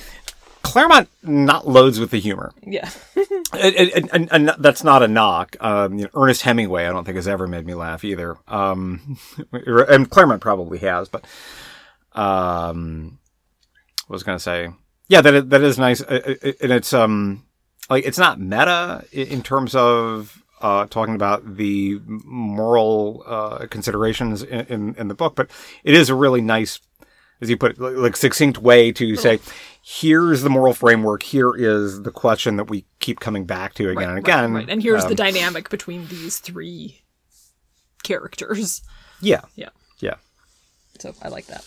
[0.63, 2.53] Claremont not loads with the humor.
[2.63, 2.89] Yeah.
[3.53, 5.57] And, and, and, and that's not a knock.
[5.59, 8.37] Um, you know, Ernest Hemingway, I don't think has ever made me laugh either.
[8.47, 9.19] Um,
[9.53, 11.25] and Claremont probably has, but
[12.13, 13.19] um,
[14.11, 14.69] was going to say?
[15.09, 16.39] Yeah, that that is nice, and
[16.73, 17.45] it's um,
[17.89, 24.61] like it's not meta in terms of uh, talking about the moral uh, considerations in,
[24.67, 25.51] in in the book, but
[25.83, 26.79] it is a really nice,
[27.41, 29.41] as you put it, like- succinct way to say.
[29.83, 31.23] Here's the moral framework.
[31.23, 34.53] Here is the question that we keep coming back to again and again.
[34.53, 34.69] Right.
[34.69, 37.01] And here's the Um, dynamic between these three
[38.03, 38.83] characters.
[39.23, 39.71] yeah, Yeah.
[39.99, 40.17] yeah.
[41.01, 41.65] So I like that.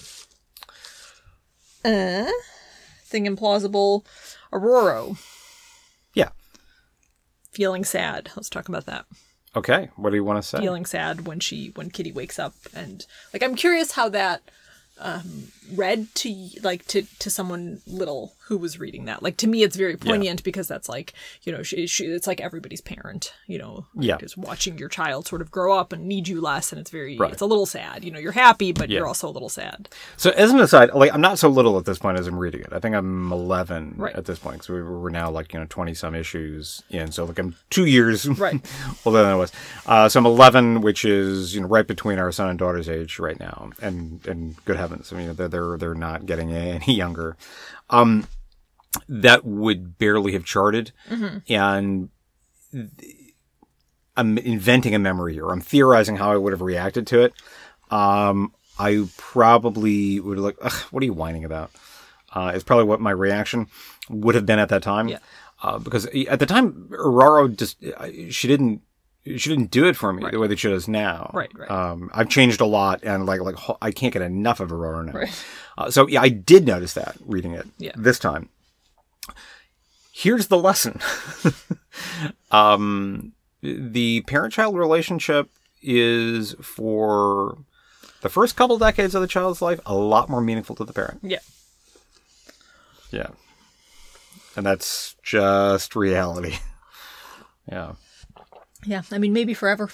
[1.86, 2.26] Uh,
[3.06, 4.06] thing implausible.
[4.52, 5.18] Ororo
[6.14, 6.30] Yeah.
[7.52, 8.32] feeling sad.
[8.36, 9.06] Let's talk about that.
[9.56, 9.90] Okay.
[9.96, 10.60] What do you want to say?
[10.60, 14.42] Feeling sad when she when Kitty wakes up and like I'm curious how that
[15.00, 19.24] um read to like to to someone little who was reading that.
[19.24, 22.42] Like to me it's very poignant because that's like, you know, she, she it's like
[22.42, 24.18] everybody's parent, you know, Yeah.
[24.20, 27.18] is watching your child sort of grow up and need you less and it's very
[27.18, 27.32] Right.
[27.32, 28.04] it's a little sad.
[28.04, 29.00] You know, you're happy but Yeah.
[29.00, 29.88] you're also a little sad.
[30.18, 32.62] So, as an aside, like I'm not so little at this point as I'm reading
[32.62, 32.74] it.
[32.74, 34.14] I think I'm 11 Right.
[34.16, 37.12] at this point because we we're now like you know 20 some issues in.
[37.14, 38.60] So like I'm two years Right.
[39.06, 39.52] older than I was.
[39.86, 43.18] Uh, so I'm 11, which is you know right between our son and daughter's age
[43.20, 43.70] right now.
[43.82, 47.38] And and good heavens, I mean they're they're, they're not getting any younger.
[47.90, 48.28] Um,
[49.10, 50.92] that would barely have charted,
[51.50, 52.10] and
[54.16, 55.50] I'm inventing a memory here.
[55.50, 57.34] I'm theorizing how I would have reacted to it.
[57.90, 61.72] Um, I probably would have like, what are you whining about?
[62.34, 63.68] Uh, is probably what my reaction
[64.10, 65.08] would have been at that time.
[65.08, 65.20] Yeah.
[65.62, 67.78] Uh, because at the time, Ororo just
[68.30, 68.82] she didn't
[69.26, 71.32] she didn't do it for me the way that she does now.
[71.34, 71.70] Right, right.
[71.72, 75.12] Um, I've changed a lot, and like like I can't get enough of Ororo now.
[75.14, 75.46] Right.
[75.78, 77.94] Uh, so yeah, I did notice that reading it Yeah.
[77.96, 78.50] this time.
[80.12, 81.00] Here's the lesson.
[82.52, 85.50] um, the parent-child relationship
[85.82, 87.58] is for
[88.22, 91.20] the first couple decades of the child's life a lot more meaningful to the parent.
[91.24, 91.40] Yeah.
[93.12, 93.30] Yeah.
[94.56, 96.58] And that's just reality.
[97.72, 97.94] yeah.
[98.86, 99.02] Yeah.
[99.12, 99.90] I mean maybe forever.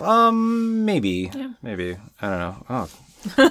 [0.00, 1.30] Um, maybe.
[1.34, 1.52] yeah.
[1.62, 1.96] Maybe.
[2.20, 2.66] I don't know.
[2.68, 2.90] Oh,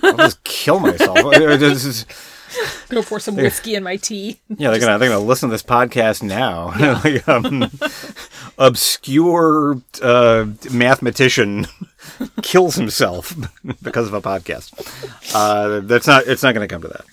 [0.03, 1.17] I'll just kill myself.
[2.89, 4.39] Go pour some whiskey in my tea.
[4.49, 6.71] yeah, they're gonna they're gonna listen to this podcast now.
[7.03, 7.71] Like, um,
[8.59, 11.65] obscure uh, mathematician
[12.43, 13.35] kills himself
[13.81, 14.73] because of a podcast.
[15.33, 16.27] Uh, that's not.
[16.27, 17.05] It's not gonna come to that.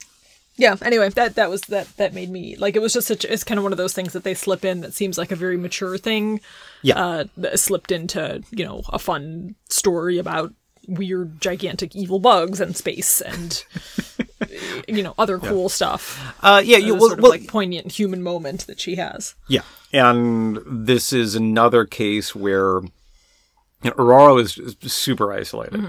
[0.61, 0.77] Yeah.
[0.83, 3.25] Anyway, that that was that that made me like it was just such.
[3.25, 5.37] It's kind of one of those things that they slip in that seems like a
[5.37, 6.41] very mature thing.
[6.83, 7.03] Yeah.
[7.03, 10.53] Uh, that slipped into you know a fun story about
[10.87, 13.65] weird, gigantic, evil bugs and space and
[14.87, 16.37] you know other cool stuff.
[16.43, 16.77] Uh, yeah.
[16.77, 19.35] You well, sort of well, like poignant human moment that she has.
[19.49, 19.63] Yeah,
[19.95, 22.81] and this is another case where
[23.83, 25.87] you know, Ororo is, is super isolated.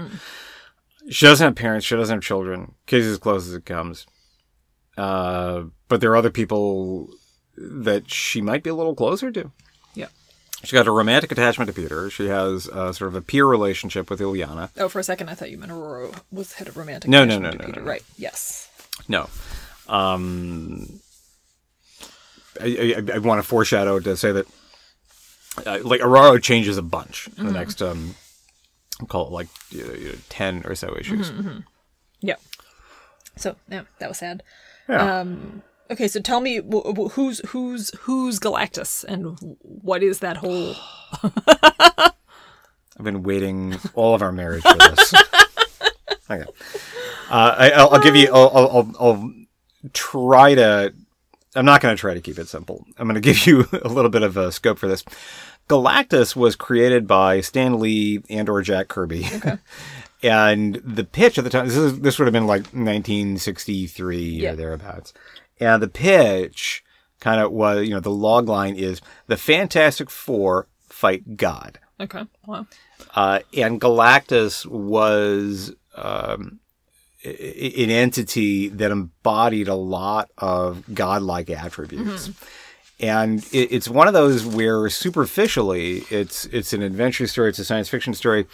[1.10, 1.84] She doesn't have parents.
[1.84, 2.74] She doesn't have children.
[2.86, 4.06] Kids as close as it comes.
[4.96, 7.08] Uh, but there are other people
[7.56, 9.50] that she might be a little closer to.
[9.94, 10.08] Yeah.
[10.64, 12.08] She got a romantic attachment to Peter.
[12.10, 14.70] She has uh, sort of a peer relationship with Illyana.
[14.76, 17.10] Oh, for a second, I thought you meant Ororo was had a romantic.
[17.10, 17.80] No, no, attachment no, to no, Peter.
[17.80, 17.90] no, no.
[17.90, 18.02] Right.
[18.16, 18.68] Yes.
[19.08, 19.28] No.
[19.88, 21.00] Um,
[22.60, 24.46] I, I, I want to foreshadow to say that
[25.66, 28.14] uh, like Ororo changes a bunch in the next um,
[29.00, 31.30] I'll call it like you know, you know, ten or so issues.
[31.30, 31.62] Yep.
[33.36, 34.42] So yeah, that was sad.
[34.88, 35.34] Yeah.
[35.90, 40.74] Okay, so tell me wh- wh- who's who's who's Galactus and what is that whole?
[42.98, 45.14] I've been waiting all of our marriage for this.
[46.30, 46.44] okay.
[47.30, 48.28] Uh, I, I'll, I'll give you.
[48.32, 49.32] I'll, I'll, I'll, I'll
[49.92, 50.94] try to.
[51.54, 52.84] I'm not going to try to keep it simple.
[52.96, 55.04] I'm going to give you a little bit of a scope for this.
[55.68, 59.26] Galactus was created by Stan Lee and or Jack Kirby.
[60.22, 64.52] And the pitch at the time, this, is, this would have been like 1963 Yeah.
[64.52, 65.12] or thereabouts.
[65.60, 66.84] And the pitch
[67.20, 71.78] kind of was, you know, the log line is the Fantastic Four fight God.
[72.00, 72.66] Okay, wow.
[73.14, 76.58] Uh, and Galactus was um,
[77.24, 82.30] an entity that embodied a lot of godlike attributes.
[82.98, 87.64] And it, it's one of those where superficially it's it's an adventure story, it's a
[87.64, 88.46] science fiction story,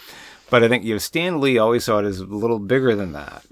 [0.49, 3.13] but I think you know Stan Lee always saw it as a little bigger than
[3.13, 3.43] that.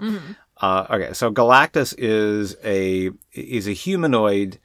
[0.60, 4.58] Uh, okay, so Galactus is a is a humanoid,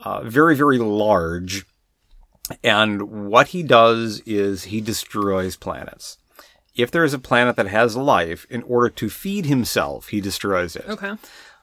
[0.00, 1.64] uh, very very large,
[2.62, 6.18] and what he does is he destroys planets.
[6.74, 10.74] If there is a planet that has life, in order to feed himself, he destroys
[10.74, 10.86] it.
[10.88, 11.14] Okay,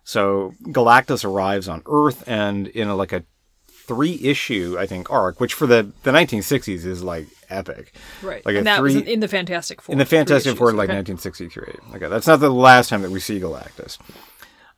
[0.03, 3.23] So Galactus arrives on Earth, and in a, like a
[3.69, 7.93] three issue, I think, arc, which for the, the 1960s is like epic.
[8.21, 8.45] right.
[8.45, 9.93] Like and that was three- in, in the Fantastic Four.
[9.93, 10.97] In the Fantastic Four, like okay.
[10.97, 11.95] 1963.
[11.95, 13.97] Okay, that's not the last time that we see Galactus.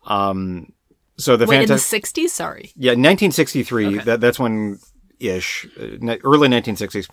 [0.05, 0.71] Um,
[1.17, 2.03] so the Wait, in the Fantastic.
[2.05, 2.29] '60s?
[2.29, 2.71] Sorry.
[2.75, 3.85] Yeah, 1963.
[3.87, 3.97] Okay.
[4.05, 4.79] That that's when
[5.19, 7.09] ish, uh, early 1960s.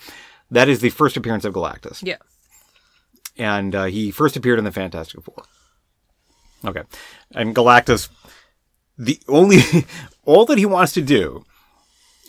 [0.50, 2.16] That is the first appearance of Galactus, Yeah.
[3.36, 5.42] and uh, he first appeared in the Fantastic Four.
[6.64, 6.82] Okay,
[7.34, 8.08] and Galactus,
[8.96, 9.58] the only
[10.24, 11.44] all that he wants to do,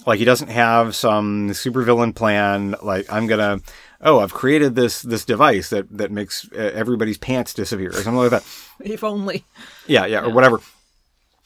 [0.06, 2.76] like he doesn't have some supervillain plan.
[2.82, 3.60] Like I'm gonna,
[4.02, 8.16] oh, I've created this this device that that makes uh, everybody's pants disappear or something
[8.16, 8.46] like that.
[8.80, 9.44] If only.
[9.88, 10.62] Yeah, yeah, or whatever.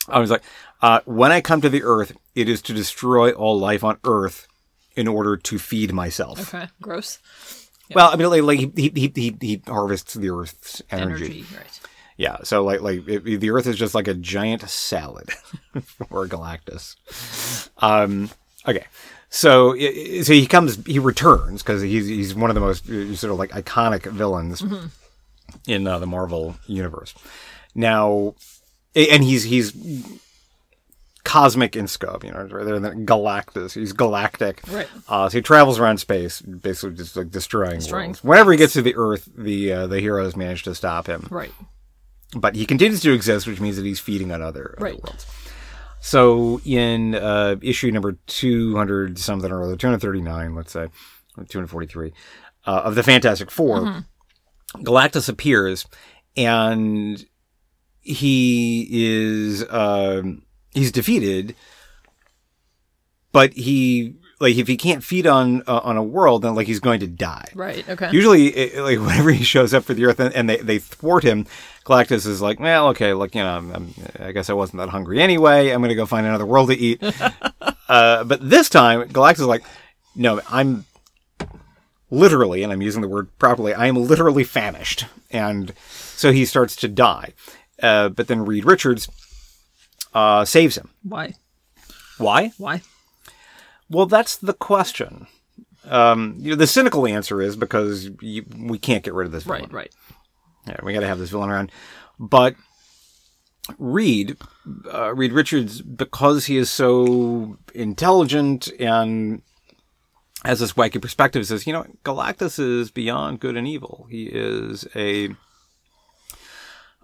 [0.08, 0.44] I was like,
[0.84, 4.48] uh, when I come to the Earth, it is to destroy all life on Earth
[4.96, 6.54] in order to feed myself.
[6.54, 6.68] Okay.
[6.80, 7.18] Gross.
[7.94, 11.26] Well, I mean, like, like he, he he he harvests the Earth's energy.
[11.26, 11.46] Energy.
[11.56, 11.80] Right.
[12.18, 15.32] Yeah, so like like it, the Earth is just like a giant salad
[15.82, 16.96] for Galactus.
[17.80, 18.30] Um,
[18.68, 18.86] okay,
[19.30, 23.32] so so he comes, he returns because he's he's one of the most uh, sort
[23.32, 24.64] of like iconic villains
[25.68, 27.14] in uh, the Marvel universe.
[27.76, 28.36] Now,
[28.96, 29.74] and he's he's
[31.24, 33.74] cosmic in scope, you know, rather than Galactus.
[33.74, 34.62] He's galactic.
[34.70, 34.88] Right.
[35.08, 38.24] Uh, so he travels around space, basically just like destroying, Destroying worlds.
[38.24, 41.52] Whenever he gets to the Earth, the uh, the heroes manage to stop him Right.
[42.36, 45.26] but he continues to exist, which means that he's feeding on other, other worlds.
[46.06, 50.74] So in uh, issue number two hundred something or other, two hundred thirty nine, let's
[50.74, 50.90] say,
[51.48, 52.12] two hundred forty three,
[52.66, 54.04] uh, of the Fantastic 4
[54.80, 55.86] Galactus appears,
[56.36, 57.26] and
[58.02, 60.42] he is um,
[60.74, 61.56] he's defeated,
[63.32, 66.82] but he like if he can't feed on uh, on a world, then like he's
[66.82, 67.48] going to die.
[67.56, 67.88] Right.
[67.88, 68.10] Okay.
[68.12, 71.24] Usually, it, like whenever he shows up for the Earth and, and they, they thwart
[71.24, 71.48] him,
[71.86, 74.90] Galactus is like, well, okay, look, you know, I'm, I'm, I guess I wasn't that
[74.90, 75.70] hungry anyway.
[75.70, 77.02] I'm going to go find another world to eat.
[77.88, 79.64] uh, but this time, Galactus is like,
[80.14, 80.86] no, I'm
[82.12, 86.76] literally, and I'm using the word properly, I am literally famished, and so he starts
[86.78, 87.34] to die.
[87.82, 89.10] Uh, but then Reed Richards
[90.14, 90.90] uh, saves him.
[91.02, 91.34] Why?
[92.18, 92.52] Why?
[92.58, 92.82] Why?
[93.94, 95.28] Well, that's the question.
[95.86, 99.44] Um, you know, the cynical answer is because you, we can't get rid of this
[99.44, 99.64] villain.
[99.64, 99.72] Right.
[99.72, 99.94] Right.
[100.68, 101.72] Yeah, we got to have this villain around.
[102.20, 102.56] But
[103.78, 104.38] Reed,
[104.92, 109.42] uh, Reed Richards, because he is so intelligent and
[110.44, 114.08] has this wacky perspective, says, you know, Galactus is beyond good and evil.
[114.10, 115.36] He is a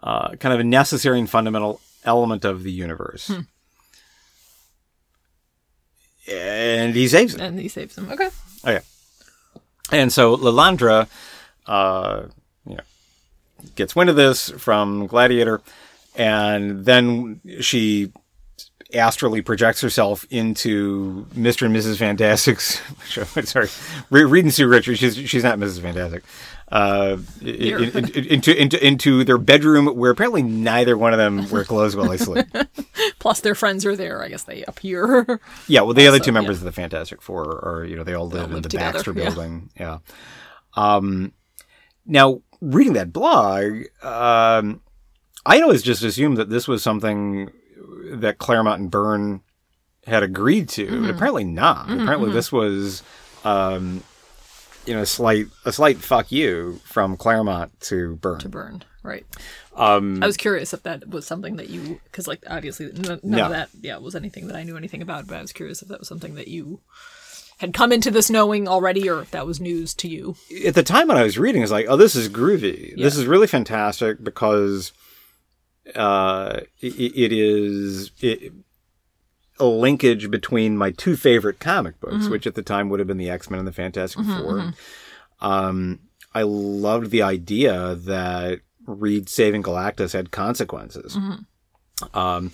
[0.01, 3.31] uh, kind of a necessary and fundamental element of the universe.
[6.31, 7.41] And he saves him.
[7.41, 8.09] And he saves him.
[8.11, 8.29] Okay.
[8.65, 8.81] Okay.
[9.91, 11.07] And so Lilandra,
[11.65, 12.23] uh,
[12.65, 12.83] you know,
[13.75, 15.61] gets wind of this from Gladiator,
[16.15, 18.11] and then she
[18.93, 21.65] astrally projects herself into Mr.
[21.65, 21.97] and Mrs.
[21.97, 22.81] Fantastic's.
[23.49, 23.69] sorry,
[24.09, 24.99] Re- Reed and Sue Richards.
[24.99, 25.81] She's she's not Mrs.
[25.81, 26.23] Fantastic.
[26.71, 31.49] Uh, in, in- in- into into into their bedroom where apparently neither one of them
[31.49, 32.45] wear clothes while they sleep.
[33.19, 34.23] Plus, their friends are there.
[34.23, 35.39] I guess they appear.
[35.67, 36.61] Yeah, well, the other two members yeah.
[36.61, 39.13] of the Fantastic Four are, you know, they all live in live the together, Baxter
[39.13, 39.23] yeah.
[39.25, 39.69] building.
[39.79, 39.97] Yeah.
[40.75, 41.33] Um,
[42.05, 44.81] now, reading that blog, um,
[45.45, 47.49] I always just assumed that this was something
[48.11, 49.41] that Claremont and Byrne
[50.05, 50.85] had agreed to.
[50.85, 51.01] Mm-hmm.
[51.01, 51.89] But apparently not.
[51.91, 53.03] apparently, this was
[53.43, 54.03] um,
[54.85, 58.39] you know, a slight a slight fuck you from Claremont to Byrne.
[58.39, 58.83] to Byrne.
[59.03, 59.25] Right.
[59.75, 63.45] Um, I was curious if that was something that you, because like obviously none No.
[63.45, 65.25] of that, yeah, was anything that I knew anything about.
[65.27, 66.81] But I was curious if that was something that you
[67.59, 70.35] had come into this knowing already, or if that was news to you.
[70.65, 72.95] At the time when I was reading, it's like, oh, this is groovy.
[72.97, 74.91] This is really fantastic because
[75.95, 78.53] uh, it, it is it,
[79.59, 83.17] a linkage between my two favorite comic books, which at the time would have been
[83.17, 84.73] the X Men and the Fantastic 4
[85.41, 85.99] Um,
[86.33, 91.17] I loved the idea that Reed saving Galactus had consequences.
[92.13, 92.51] Um,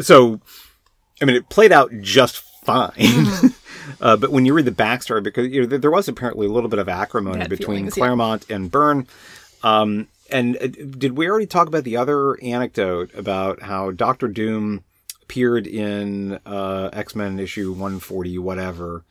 [0.00, 0.40] so,
[1.20, 2.92] I mean, it played out just fine.
[4.00, 6.70] uh, but when you read the backstory, because you know, there- was apparently a little
[6.70, 8.00] bit of acrimony Bad between feelings, yeah.
[8.00, 9.06] Claremont and Byrne.
[9.62, 14.82] Um, and uh, did we already talk about the other anecdote about how Doctor Doom
[15.32, 19.02] appeared in uh, X Men issue 140, whatever?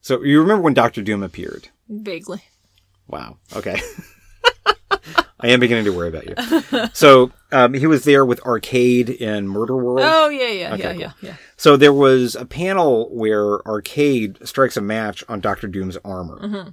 [0.00, 1.68] So you remember when Doctor Doom appeared?
[1.90, 2.42] Vaguely.
[3.06, 3.36] Wow.
[3.54, 3.78] Okay.
[5.40, 6.88] I am beginning to worry about you.
[6.94, 10.00] So um, he was there with Arcade in Murder World.
[10.02, 11.00] Oh yeah, yeah, Okay, yeah, cool.
[11.00, 11.36] yeah, yeah.
[11.58, 16.68] So there was a panel where Arcade strikes a match on Doctor Doom's armor, Mm-hmm.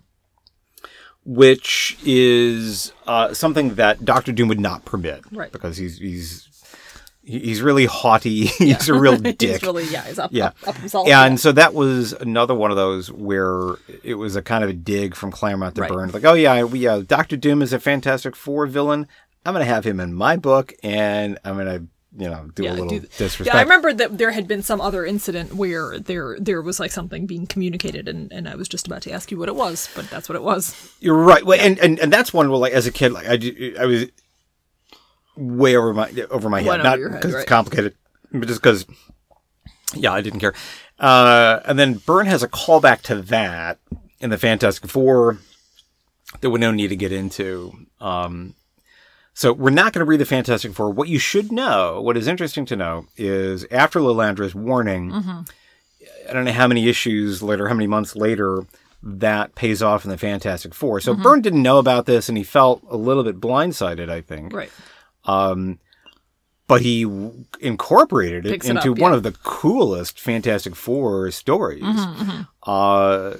[1.25, 5.51] which is uh, something that Doctor Doom would not permit, Right.
[5.51, 6.58] Because he's he's he-
[7.23, 8.45] he's really haughty.
[8.57, 9.41] he's a real dick.
[9.41, 10.47] He's really yeah, he's up, Yeah.
[10.47, 11.07] up, up himself.
[11.07, 14.73] And so that was another one of those where it was a kind of a
[14.73, 15.91] dig from Claremont to Right.
[15.91, 16.09] Byrne.
[16.11, 19.07] Like, oh yeah, we uh, Doctor Doom is a Fantastic Four villain.
[19.45, 22.63] I'm going to have him in my book, and I'm going to you know do
[22.63, 23.45] a little do- disrespect.
[23.47, 26.91] Yeah, I remember that there had been some other incident where there there was like
[26.91, 29.87] something being communicated, and, and I was just about to ask you what it was,
[29.95, 30.75] but that's what it was.
[30.99, 31.45] You're right.
[31.45, 34.05] Well, and, and and that's one where, like, as a kid, like I, I was
[35.39, 37.41] way over my over my head, not because right.
[37.41, 37.95] it's complicated,
[38.31, 38.85] but just because,
[39.95, 40.53] yeah, I didn't care.
[40.99, 43.79] Uh, and then Byrne has a callback to that
[44.19, 45.37] in the Fantastic Four
[46.41, 47.73] that we don't need to get into.
[48.01, 48.55] Um,
[49.33, 50.91] so we're not going to read the Fantastic Four.
[50.91, 56.43] What you should know, what is interesting to know, is after Lilandra's warning, I don't
[56.43, 58.65] know how many issues later, how many months later,
[59.01, 60.99] that pays off in the Fantastic Four.
[60.99, 64.51] So Byrne didn't know about this, and he felt a little bit blindsided, I think.
[64.51, 64.71] Right.
[66.67, 69.17] But he w- incorporated it Picks it into up, one yeah.
[69.17, 71.83] of the coolest Fantastic Four stories.
[72.61, 73.37] Uh,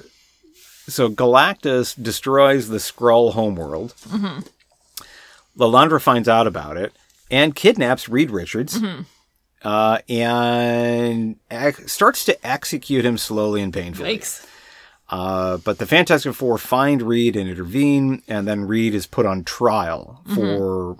[0.88, 3.94] so Galactus destroys the Skrull homeworld.
[5.56, 6.92] Lilandra finds out about it
[7.30, 8.78] and kidnaps Reed Richards.
[9.62, 14.18] Uh, and ac- starts to execute him slowly and painfully.
[14.18, 14.46] Yikes.
[15.08, 19.44] Uh, but the Fantastic Four find Reed and intervene, and then Reed is put on
[19.44, 20.96] trial for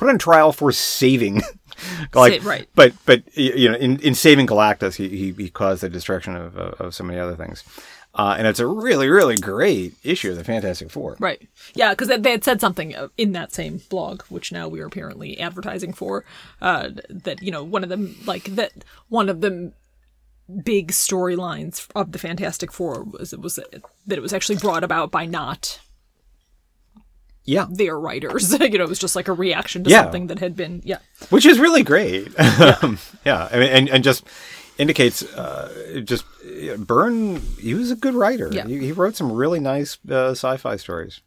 [0.00, 1.42] put on trial for saving,
[2.14, 2.68] like right.
[2.74, 6.56] But but you know, in, in saving Galactus, he, he he caused the destruction of
[6.56, 7.62] of, of so many other things,
[8.14, 11.16] uh, and it's a really really great issue of the Fantastic Four.
[11.20, 11.46] Right.
[11.74, 14.86] Yeah, because they had said something uh, in that same blog, which now we are
[14.86, 16.24] apparently advertising for.
[16.62, 18.72] Uh, that you know, one of them, like that,
[19.08, 19.72] one of the
[20.64, 25.10] big storylines of the Fantastic Four was it was that it was actually brought about
[25.10, 25.78] by not
[27.44, 28.52] Yeah, their writers.
[28.60, 30.02] you know, it was just like a reaction to Yeah.
[30.02, 30.98] something that had been yeah.
[31.30, 32.28] which is really great.
[32.38, 33.48] Yeah, yeah.
[33.50, 34.24] I mean, and and just
[34.78, 37.40] indicates uh, just uh, Byrne.
[37.58, 38.48] He was a good writer.
[38.52, 38.66] Yeah.
[38.66, 41.20] He, he wrote some really nice uh, sci-fi stories.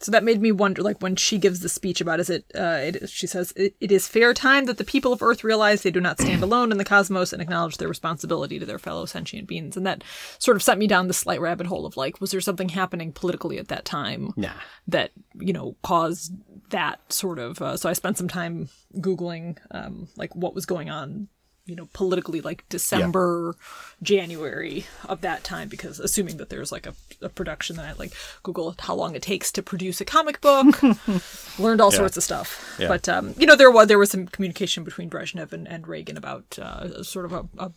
[0.00, 2.44] So that made me wonder, like when she gives the speech about, is it?
[2.54, 5.82] Uh, it she says, it, "It is fair time that the people of Earth realize
[5.82, 9.06] they do not stand alone in the cosmos and acknowledge their responsibility to their fellow
[9.06, 10.04] sentient beings." And that
[10.38, 13.12] sort of sent me down the slight rabbit hole of like, was there something happening
[13.12, 14.50] politically at that time Nah.
[14.88, 16.32] that you know caused
[16.70, 17.60] that sort of?
[17.62, 21.28] Uh, so I spent some time googling, um, like what was going on.
[21.66, 23.56] You know, politically, like December,
[24.02, 28.12] January of that time, because assuming that there's like a, a production that I like
[28.42, 30.82] Google how long it takes to produce a comic book,
[31.58, 32.76] learned all sorts of stuff.
[32.78, 32.88] Yeah.
[32.88, 36.18] But um, you know, there was there was some communication between Brezhnev and, and Reagan
[36.18, 37.72] about uh, sort of a, a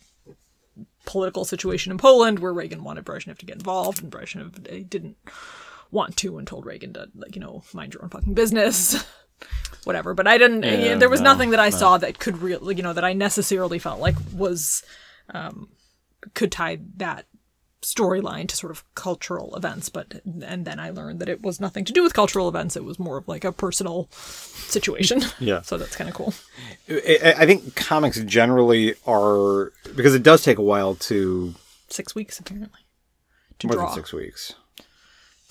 [1.06, 5.18] political situation in Poland where Reagan wanted Brezhnev to get involved, and Brezhnev uh, didn't
[5.92, 9.06] want to, and told Reagan to like you know mind your own fucking business.
[9.84, 10.64] Whatever, but I didn't.
[10.64, 13.14] Yeah, there was no, nothing that I saw that could really, you know, that I
[13.14, 14.84] necessarily felt like was
[15.34, 15.70] um,
[16.34, 17.26] could tie that
[17.82, 19.88] storyline to sort of cultural events.
[19.88, 22.76] But and then I learned that it was nothing to do with cultural events.
[22.76, 25.22] It was more of like a personal situation.
[25.40, 25.62] Yeah.
[25.62, 26.34] so that's kind of cool.
[26.90, 31.54] I, I think comics generally are because it does take a while to
[31.90, 32.82] Six weeks apparently
[33.60, 33.86] to more draw.
[33.86, 34.54] than six weeks.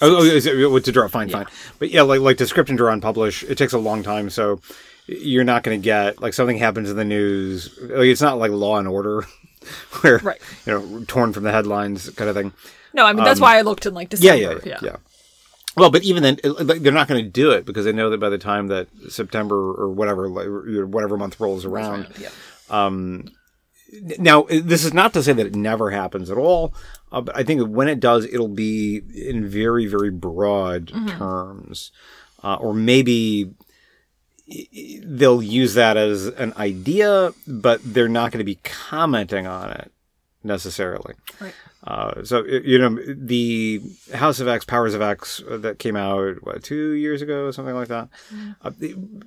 [0.01, 1.47] Oh, oh is it, to draw, fine, fine.
[1.79, 4.29] But yeah, like like to script and draw and publish, it takes a long time.
[4.31, 4.61] So
[5.07, 7.79] you're not going to get like something happens in the news.
[7.81, 9.25] Like, it's not like Law and Order
[10.01, 10.41] where Right.
[10.67, 12.53] you know torn from the headlines kind of thing.
[12.93, 14.63] No, I mean that's why I looked in like Um, Yeah, December.
[14.69, 14.97] yeah, yeah, yeah.
[15.77, 18.19] Well, but even then, like, they're not going to do it because they know that
[18.19, 20.47] by the time that September or whatever, like,
[20.89, 22.31] whatever month rolls around, Yeah.
[24.19, 26.73] now this is not to say that it never happens at all
[27.17, 31.91] uh, but i think when it does it'll be in very very broad terms.
[32.45, 33.51] Uh, or maybe
[35.03, 39.91] they'll use that as an idea but they're not going to be commenting on it
[40.45, 41.15] necessarily.
[41.41, 41.55] Right.
[41.87, 43.81] Uh, so you know the
[44.13, 47.75] House of X, Powers of X uh, that came out what two years ago, something
[47.75, 48.09] like that.
[48.63, 48.73] Uh,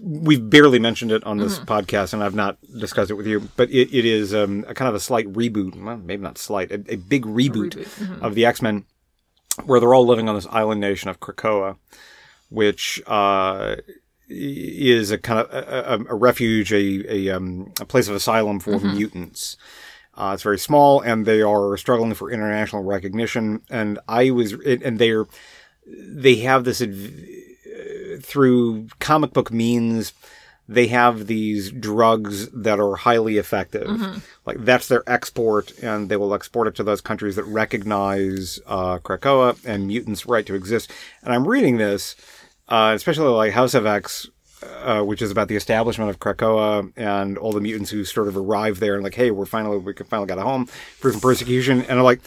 [0.01, 3.49] we've barely mentioned it on this podcast, and I've not discussed it with you.
[3.55, 6.71] But it, it is um, a kind of a slight reboot, well, maybe not slight,
[6.71, 8.83] a, a big reboot, reboot, of the X Men,
[9.63, 11.77] where they're all living on this island nation of Krakoa,
[12.49, 13.01] which.
[13.07, 13.77] Uh,
[14.31, 18.59] is a kind of a, a, a refuge, a a, um, a place of asylum
[18.59, 19.57] for mutants.
[20.19, 23.61] Uh, it's very small, and they are struggling for international recognition.
[23.69, 25.25] And I was, and they're
[25.87, 30.13] they have this uh, through comic book means.
[30.67, 33.87] They have these drugs that are highly effective.
[34.45, 38.99] Like that's their export, and they will export it to those countries that recognize uh,
[38.99, 40.91] Krakoa and mutants' right to exist.
[41.23, 42.15] And I'm reading this,
[42.67, 44.27] uh, especially like House of X,
[44.63, 48.35] uh, which is about the establishment of Krakoa and all the mutants who sort of
[48.37, 51.81] arrive there and like, hey, we're finally we finally got a home free from persecution,
[51.83, 52.21] and I'm like,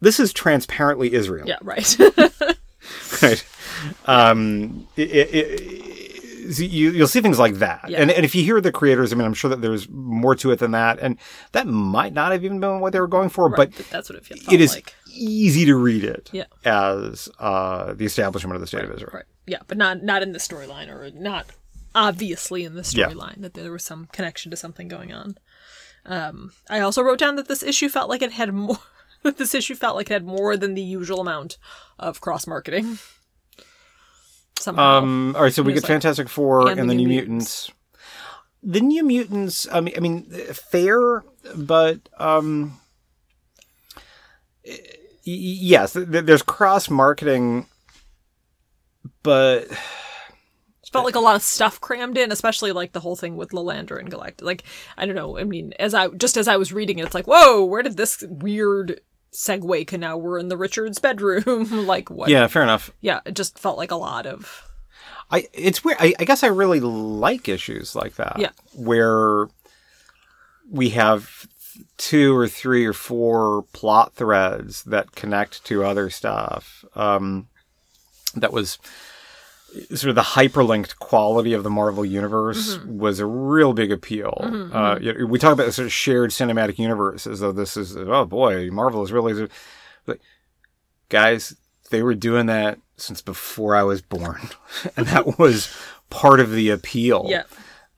[0.00, 1.58] this is transparently Israel, Yeah.
[1.62, 1.96] Right.
[3.22, 3.44] right?
[4.06, 8.00] Um, it, it, it, you, you'll see things like that, Yeah.
[8.00, 10.52] and and if you hear the creators, I mean, I'm sure that there's more to
[10.52, 11.18] it than that, and
[11.52, 14.08] that might not have even been what they were going for, Right, but but that's
[14.08, 14.94] what it feels it is like.
[15.12, 16.44] easy to read it Yeah.
[16.64, 19.10] as uh, the establishment of the state of Israel.
[19.14, 19.24] Right.
[19.48, 21.46] Yeah, but not not in the storyline or not
[21.96, 23.08] obviously in the Yeah.
[23.08, 25.36] storyline that there was some connection to something going on.
[26.04, 28.78] Um, I also wrote down that this issue felt like it had more.
[29.24, 31.56] that this issue felt like it had more than the usual amount
[31.98, 32.98] of cross marketing.
[34.60, 34.98] Somehow.
[34.98, 37.70] Um, all right, so we get like- Fantastic Four and, and the, New New Mutants.
[38.62, 39.66] The New Mutants.
[39.72, 41.24] I mean, I mean, fair,
[41.56, 42.78] but um,
[45.24, 47.66] yes, th- th- there's cross marketing,
[49.22, 49.66] but
[50.86, 53.50] It felt like a lot of stuff crammed in, especially like the whole thing with
[53.50, 54.42] Lilandra and Galactus.
[54.42, 54.62] Like,
[54.96, 55.36] I don't know.
[55.36, 57.96] I mean, as I just as I was reading it, it's like, whoa, where did
[57.96, 59.00] this weird
[59.32, 59.86] segue?
[59.88, 61.86] Can now we're in the Richards bedroom?
[61.86, 62.28] like, what?
[62.28, 62.92] yeah, fair enough.
[63.00, 63.20] yeah.
[63.26, 64.62] It just felt like a lot of
[65.30, 65.98] I it's weird.
[66.00, 68.36] I, I guess I really like issues like that.
[68.38, 68.50] Yeah.
[68.74, 69.48] where
[70.70, 71.46] we have
[71.96, 76.84] two or three or four plot threads that connect to other stuff.
[76.94, 77.48] Um,
[78.34, 78.78] that was
[79.94, 84.38] sort of the hyperlinked quality of the Marvel universe was a real big appeal.
[84.72, 87.96] Uh, you know, we talk about sort of shared cinematic universe as though this is
[87.96, 89.48] oh boy, Marvel is really.
[90.06, 90.18] But
[91.08, 91.54] guys,
[91.90, 94.40] they were doing that since before I was born,
[94.96, 95.74] and that was
[96.10, 97.26] part of the appeal.
[97.28, 97.42] yeah.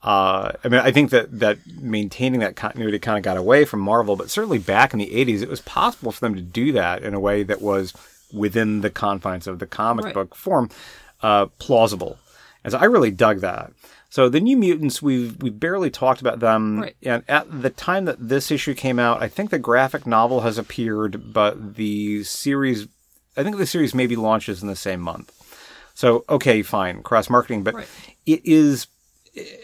[0.01, 3.81] Uh, I mean, I think that that maintaining that continuity kind of got away from
[3.81, 7.03] Marvel, but certainly back in the '80s, it was possible for them to do that
[7.03, 7.93] in a way that was
[8.33, 10.15] within the confines of the comic Right.
[10.15, 10.71] book form,
[11.23, 12.19] uh, plausible.
[12.65, 13.73] And so I really dug that.
[14.11, 16.97] So the New Mutants, we've we barely talked about them, Right.
[17.03, 20.57] and at the time that this issue came out, I think the graphic novel has
[20.57, 22.89] appeared, but the series,
[23.37, 25.33] I think the series maybe launches in the same month.
[25.95, 27.89] So okay, fine, cross marketing, but Right.
[28.25, 28.87] it is.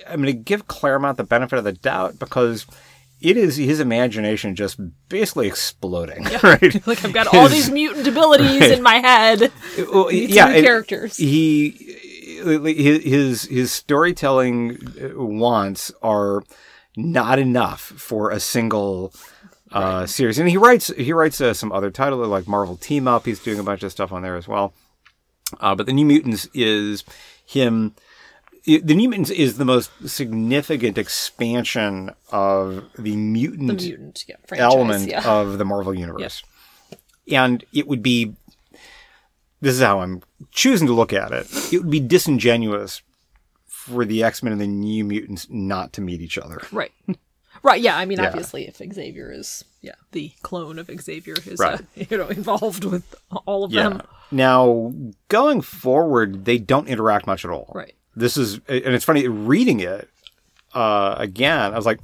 [0.07, 2.67] I'm going to give Claremont the benefit of the doubt because
[3.25, 6.87] it is his imagination just basically exploding, right?
[6.87, 8.71] Like I've got all His- these mutant abilities Right.
[8.73, 9.51] in my head.
[9.93, 11.17] well, yeah, and characters.
[11.17, 11.71] He
[12.45, 14.79] his his storytelling
[15.15, 16.43] wants are
[16.97, 19.13] not enough for a single
[19.73, 23.25] uh, series, and he writes he writes uh, some other titles like Marvel Team Up.
[23.27, 24.75] He's doing a bunch of stuff on there as well.
[25.61, 27.05] Uh, but the New Mutants is
[27.47, 27.95] him.
[28.67, 34.73] The New Mutants is the most significant expansion of the mutant, The mutant yeah, franchise.
[34.75, 35.29] element yeah.
[35.31, 36.43] of the Marvel universe.
[37.31, 38.37] And it would be
[39.61, 41.47] this is how I'm choosing to look at it.
[41.73, 43.03] It would be disingenuous
[43.67, 46.61] for the X Men and the New Mutants not to meet each other.
[46.73, 46.93] right.
[47.63, 47.97] Right, yeah.
[47.97, 48.27] I mean, Yeah.
[48.29, 51.81] obviously, if Xavier is, yeah, the clone of Xavier is, Right.
[51.81, 53.15] uh, you know, involved with
[53.47, 53.89] all of Yeah.
[53.89, 54.03] them.
[54.31, 54.93] Now,
[55.29, 57.73] going forward, they don't interact much at all.
[57.75, 57.95] Right.
[58.17, 60.09] This is, and it's funny reading it
[60.75, 61.73] uh, again.
[61.73, 62.01] I was like,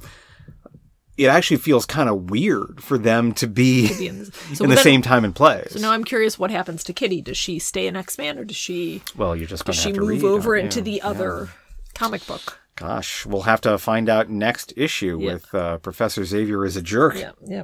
[1.17, 4.69] it actually feels kind of weird for them to be, Be in this- So in
[4.69, 5.71] the same time and place.
[5.73, 7.21] So now I'm curious what happens to Kitty.
[7.21, 9.81] Does she stay an X Man or does she well, you're just going does to
[9.83, 10.83] she have to move read, over into you?
[10.85, 11.49] the other
[11.93, 12.59] comic book?
[12.75, 15.33] Gosh, we'll have to find out next issue Yeah.
[15.33, 17.15] with uh, Professor Xavier is a jerk.
[17.17, 17.63] Yeah, yeah.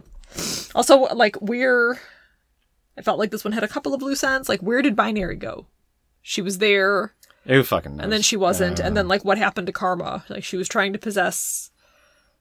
[0.75, 1.99] Also, like where
[2.97, 4.49] I felt like this one had a couple of loose ends.
[4.49, 5.65] Like where did Binary go?
[6.21, 7.13] She was there,
[7.47, 8.03] Who fucking knows?
[8.03, 10.25] and then she wasn't, and then like what happened to Karma?
[10.29, 11.71] Like she was trying to possess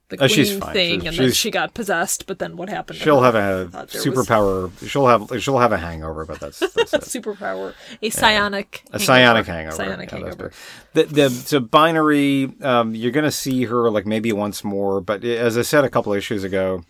[0.08, 2.26] the Oh, queen thing, She's- and then she got possessed.
[2.28, 2.98] But then what happened?
[3.00, 3.32] she'll her?
[3.32, 4.88] have a there was- superpower.
[4.88, 9.76] She'll have she'll have a hangover, but that's that's superpower, a psionic, a psionic hangover.
[9.76, 10.52] psionic Yeah, hangover.
[10.94, 15.58] The, the so Binary, um, you're gonna see her like maybe once more, but as
[15.58, 16.84] I said a couple issues ago,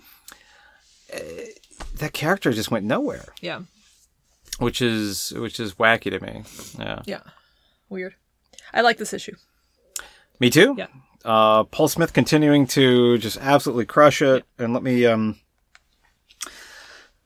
[1.15, 1.19] uh,
[1.99, 3.61] that character just went nowhere, Yeah,
[4.59, 6.43] which is which is wacky to me.
[6.79, 7.21] Yeah, yeah,
[7.89, 8.15] weird.
[8.75, 9.35] I like this issue.
[10.41, 10.75] me too.
[10.79, 10.87] Yeah.
[11.25, 15.41] Uh, Paul Smith continuing to just absolutely crush it, and let me um.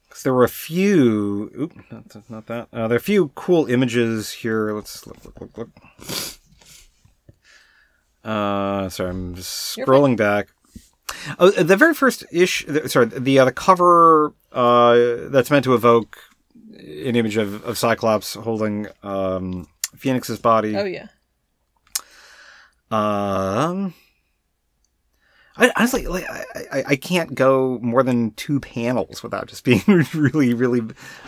[0.09, 1.51] 'cause There were a few.
[1.59, 2.67] Oop, not, that- not that.
[2.73, 4.71] Uh, there are a few cool images here.
[4.73, 5.69] Let's look, look, look, look.
[8.23, 10.47] Uh, sorry, I'm scrolling back.
[11.39, 12.87] Oh, the very first issue.
[12.87, 14.95] Sorry, the uh, the cover uh,
[15.29, 16.17] that's meant to evoke
[16.73, 19.67] an image of, of Cyclops holding um,
[20.01, 20.75] Phoenix's body.
[20.75, 21.07] Oh yeah,
[22.89, 23.93] Um,
[25.57, 29.81] I honestly like I, I, I can't go more than two panels without just being
[30.13, 30.81] really really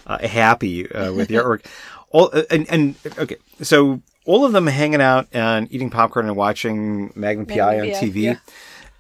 [0.07, 1.65] uh, happy uh, with the artwork.
[2.09, 7.11] All and and okay, so all of them hanging out and eating popcorn and watching
[7.15, 8.15] Magnum PI on PI, TV.
[8.24, 8.36] yeah.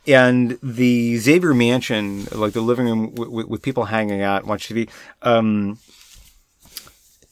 [0.05, 4.49] And the Xavier Mansion, like the living room w- w- with people hanging out and
[4.49, 4.89] watch TV.
[5.21, 5.79] Um,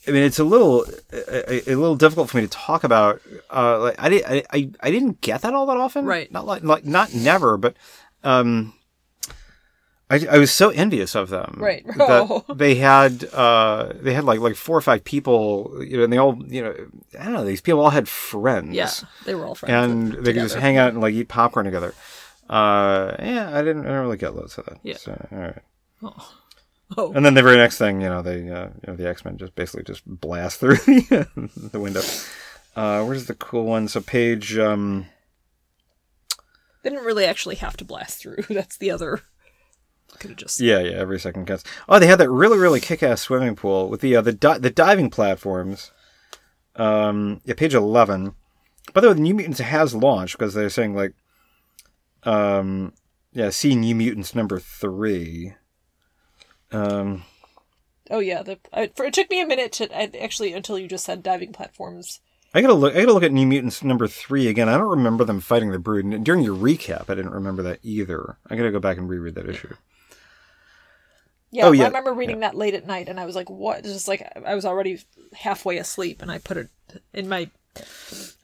[0.08, 3.22] I mean, it's a little a, a little difficult for me to talk about.
[3.54, 6.06] Uh, like I, did, I I I didn't get that all that often.
[6.06, 6.32] Right.
[6.32, 7.76] Not like like not never, but
[8.24, 8.74] um,
[10.10, 11.56] I, I was so envious of them.
[11.58, 11.86] Right.
[11.98, 12.44] That Oh.
[12.54, 15.78] they had uh they had like like four or five people.
[15.86, 16.76] You know, and they all you know
[17.20, 18.74] I don't know these people all had friends.
[18.76, 18.90] yeah,
[19.26, 19.74] they were all friends.
[20.18, 21.94] And they could just hang out and like eat popcorn together.
[22.50, 24.80] Uh, yeah, I didn't, I didn't really get loads of that.
[24.84, 24.98] Yeah.
[24.98, 25.62] So, all right.
[26.04, 26.34] Oh,
[26.98, 29.38] And then the very next thing, you know, they, uh, you know, the X Men
[29.38, 31.28] just basically just blast through the,
[31.72, 32.02] the window.
[32.76, 33.88] Uh, where's the cool one?
[33.88, 35.06] So page, um,
[36.84, 38.44] they didn't really actually have to blast through.
[38.50, 39.22] That's the other.
[40.20, 40.60] Could have just.
[40.60, 41.64] yeah, yeah, every second counts.
[41.88, 44.70] Oh, they had that really, really kick-ass swimming pool with the uh, the di- the
[44.70, 45.92] diving platforms.
[46.76, 48.36] Um, yeah, page eleven.
[48.94, 51.14] By the way, the New Mutants has launched because they're saying like,
[52.24, 52.94] um,
[53.32, 55.54] yeah, see New Mutants number three.
[56.72, 57.24] Um,
[58.10, 60.88] Oh yeah, the I, for, it took me a minute to I, actually until you
[60.88, 62.20] just said diving platforms.
[62.54, 62.94] I gotta look.
[62.94, 64.68] I gotta look at New Mutants number three again.
[64.68, 66.04] I don't remember them fighting the Brood.
[66.06, 68.38] And during your recap, I didn't remember that either.
[68.50, 69.74] I gotta go back and reread that issue.
[71.54, 71.84] Yeah, Oh, yeah.
[71.84, 74.26] I remember reading that late at night, and I was like, "What?" It's just like
[74.46, 75.00] I was already
[75.34, 76.70] halfway asleep, and I put it
[77.14, 77.50] in my.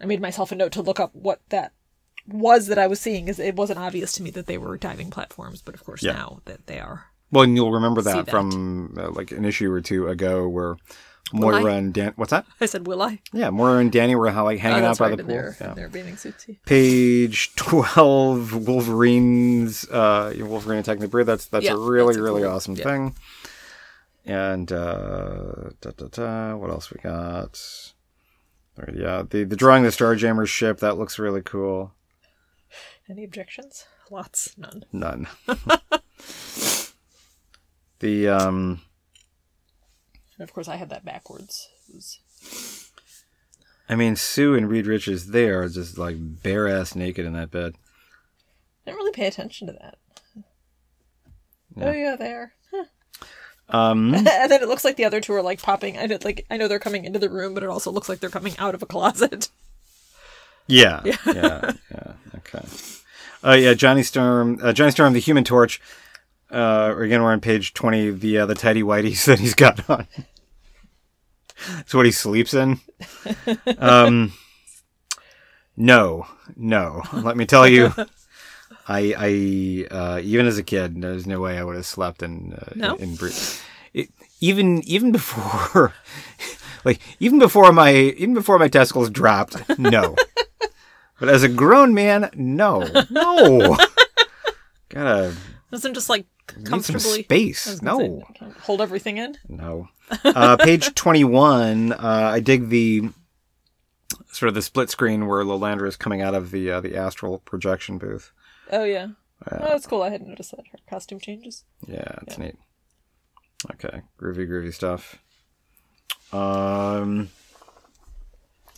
[0.02, 1.74] I made myself a note to look up what that
[2.28, 5.10] was that I was seeing, because it wasn't obvious to me that they were diving
[5.10, 6.14] platforms, but of course Yeah.
[6.14, 7.06] now that they are.
[7.32, 8.32] Well, and you'll remember that, that.
[8.32, 10.78] from uh, like an issue or two ago where
[11.34, 11.78] Moira I?
[11.78, 12.14] and Dan.
[12.16, 12.46] What's that?
[12.62, 15.10] I said, "Will I?" Yeah, Moira and Danny were like Oh, hanging out that's by
[15.10, 15.34] right the pool.
[15.34, 15.74] their Yeah.
[15.74, 16.46] their bathing suits.
[16.66, 21.26] Page twelve, Wolverine's uh, Wolverine attacking the Brood.
[21.28, 22.84] That's that's Yeah, a really that's a really cool- awesome yeah.
[22.84, 23.16] thing.
[24.26, 27.62] And uh, da, da, da, what else we got?
[28.78, 31.94] Right, yeah, the the drawing of the Starjammer ship that looks really cool.
[33.10, 33.86] Any objections?
[34.12, 34.84] Lots, none.
[34.94, 35.28] None.
[38.00, 38.82] the um,
[40.38, 41.70] And of course, I had that backwards.
[41.94, 42.20] Was
[43.90, 47.52] I mean, Sue and Reed Richards, they are just like bare ass naked in that
[47.52, 47.74] bed.
[48.86, 49.98] I didn't really pay attention to that.
[51.76, 51.86] Yeah.
[51.86, 52.54] Oh yeah, they are.
[52.72, 52.86] Huh.
[53.70, 55.98] Um, and then it looks like the other two are like popping.
[55.98, 58.20] I know, like I know they're coming into the room, but it also looks like
[58.20, 59.50] they're coming out of a closet.
[60.68, 62.66] yeah, yeah, yeah, okay.
[63.44, 65.80] Uh, yeah, Johnny Storm, uh, Johnny Storm, the Human Torch.
[66.50, 68.10] Uh, again, we're on page twenty.
[68.10, 70.08] The uh, the tidy whities that he's got on.
[71.80, 72.80] It's what he sleeps in.
[73.80, 74.34] Um,
[75.76, 76.26] no,
[76.56, 77.04] no.
[77.14, 77.94] Let me tell you,
[78.88, 79.14] I,
[79.92, 82.72] I, uh, even as a kid, there's no way I would have slept in uh,
[82.76, 82.96] No?
[82.96, 83.30] in, Bre-
[83.94, 84.10] it,
[84.42, 85.94] even even before,
[86.86, 89.78] like even before my even before my testicles dropped.
[89.78, 90.16] No,
[91.20, 93.78] but as a grown man, no, no.
[94.90, 95.36] Gotta
[95.72, 96.26] Doesn't just like
[96.66, 97.82] comfortably space.
[97.82, 99.38] No, say, hold everything in.
[99.48, 99.90] no.
[100.24, 103.10] Uh, page 21, uh, I dig the
[104.32, 107.40] sort of the split screen where Lilandra is coming out of the uh, the astral
[107.40, 108.32] projection booth.
[108.72, 109.08] Oh yeah.
[109.52, 110.02] Oh, that's cool.
[110.02, 111.64] I hadn't noticed that her costume changes.
[111.88, 112.56] Yeah, it's neat.
[113.74, 115.18] Okay, groovy, groovy stuff.
[116.34, 117.30] Um.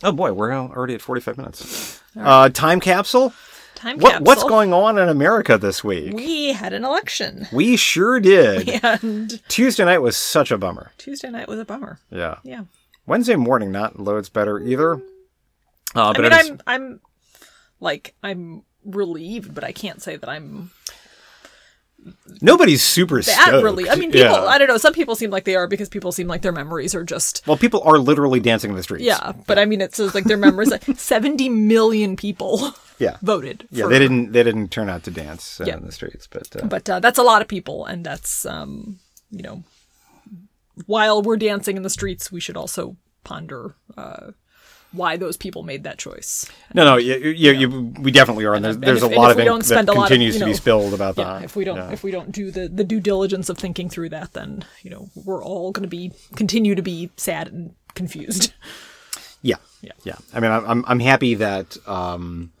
[0.02, 2.00] Oh boy, we're already at 45 minutes.
[2.16, 3.32] Uh, time capsule.
[3.80, 6.12] Time What what's going on in America this week?
[6.14, 8.68] We had an election, We sure did.
[8.84, 10.92] and Tuesday night was such a bummer.
[10.98, 11.98] Tuesday night was a bummer.
[12.10, 12.36] Yeah.
[12.44, 12.64] Yeah.
[13.06, 14.96] Wednesday morning, not loads better either.
[15.96, 17.00] Uh, I but mean, it is- I'm I'm
[17.80, 20.70] like I'm relieved, but I can't say that I'm
[22.42, 23.64] nobody's super that stoked.
[23.64, 23.88] really.
[23.88, 24.30] I mean, people.
[24.30, 24.44] Yeah.
[24.44, 24.76] I don't know.
[24.78, 27.46] Some people seem like they are because people seem like their memories are just.
[27.46, 29.04] well, people are literally dancing in the streets.
[29.04, 30.70] Yeah, but I mean, it's just like their memories.
[30.70, 33.16] Like Seventy million people Yeah.
[33.22, 33.66] voted.
[33.70, 34.32] Yeah, for- they didn't.
[34.32, 35.76] They didn't turn out to dance uh, Yeah.
[35.78, 39.00] in the streets, but uh, But uh, that's a lot of people, and that's um,
[39.30, 39.64] you know,
[40.86, 44.30] while we're dancing in the streets, we should also ponder uh,
[44.92, 46.46] why those people made that choice.
[46.74, 47.68] no, no, you, you, you,
[48.00, 49.92] we definitely are, and there's, and there's if- a lot of ink that spend a
[49.92, 51.44] lot of, continues you to be spilled about Yeah, that.
[51.44, 51.90] if we don't Yeah.
[51.92, 55.08] if we don't do the the due diligence of thinking through that, then you know
[55.14, 58.52] we're all going to be continue to be sad and confused.
[59.42, 59.92] Yeah, Yeah.
[60.04, 60.16] yeah.
[60.34, 62.52] I mean, I'm I'm, I'm happy that um,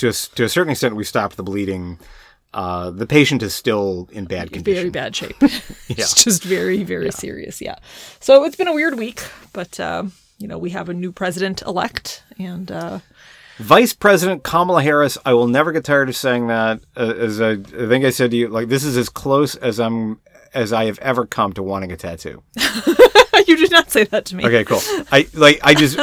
[0.00, 1.98] to a, to a certain extent we stopped the bleeding.
[2.52, 4.74] Uh, the patient is still in bad condition.
[4.74, 5.36] very bad shape.
[5.88, 7.60] it's just very, very serious.
[7.60, 7.76] Yeah.
[8.18, 9.22] So it's been a weird week,
[9.52, 10.04] but uh,
[10.38, 12.98] you know we have a new president elect, and uh,
[13.58, 15.16] Vice President Kamala Harris.
[15.24, 16.80] I will never get tired of saying that.
[16.96, 19.78] Uh, as I, I think I said to you, like this is as close as
[19.78, 20.18] I'm
[20.52, 22.42] as I have ever come to wanting a tattoo.
[23.46, 24.44] you did not say that to me.
[24.44, 24.80] Okay, cool.
[25.12, 25.60] I like.
[25.62, 25.98] I just.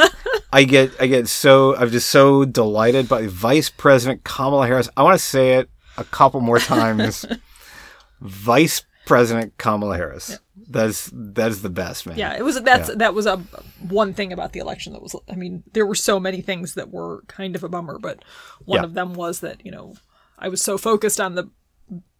[0.52, 0.92] I get.
[1.00, 1.76] I get so.
[1.76, 4.88] I'm just so delighted by Vice President Kamala Harris.
[4.96, 5.68] I want to say it
[5.98, 7.26] a couple more times.
[8.20, 10.38] Vice President Kamala Harris.
[10.70, 12.18] That's that's the best man.
[12.18, 13.36] Yeah, it was that's that was a
[13.88, 15.14] one thing about the election that was.
[15.30, 18.22] I mean, there were so many things that were kind of a bummer, but
[18.64, 18.84] one Yeah.
[18.84, 19.94] of them was that you know
[20.38, 21.48] I was so focused on the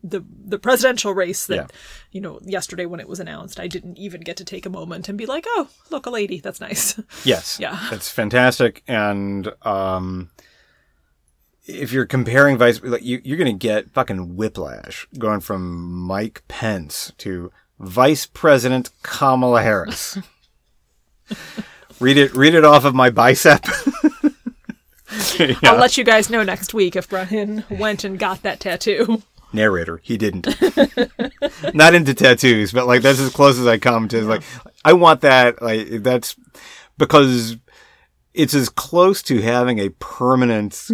[0.03, 1.67] the the presidential race that Yeah.
[2.13, 5.09] you know yesterday when it was announced, I didn't even get to take a moment
[5.09, 7.01] and be like, oh, look, a lady, that's nice.
[7.25, 7.59] Yes.
[7.61, 7.79] Yeah.
[7.91, 8.83] That's fantastic.
[8.87, 10.31] And um,
[11.67, 16.43] if you're comparing Vice, like you, you're going to get fucking whiplash going from Mike
[16.49, 20.17] Pence to Vice President Kamala Harris.
[22.01, 22.35] read it.
[22.35, 23.65] Read it off of my bicep.
[25.39, 25.55] Yeah.
[25.65, 29.23] I'll let you guys know next week if Brian went and got that tattoo.
[29.53, 30.01] Narrator.
[30.03, 30.47] He didn't.
[31.75, 34.23] Not into tattoos, but like that's as close as I come to.
[34.23, 34.43] Like
[34.85, 35.61] I want that.
[35.63, 36.37] Like that's
[36.99, 37.57] because
[38.35, 40.73] it's as close to having a permanent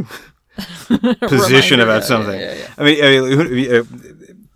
[1.21, 2.41] position about yeah, something.
[2.41, 3.85] yeah, yeah, I mean, I mean who, uh,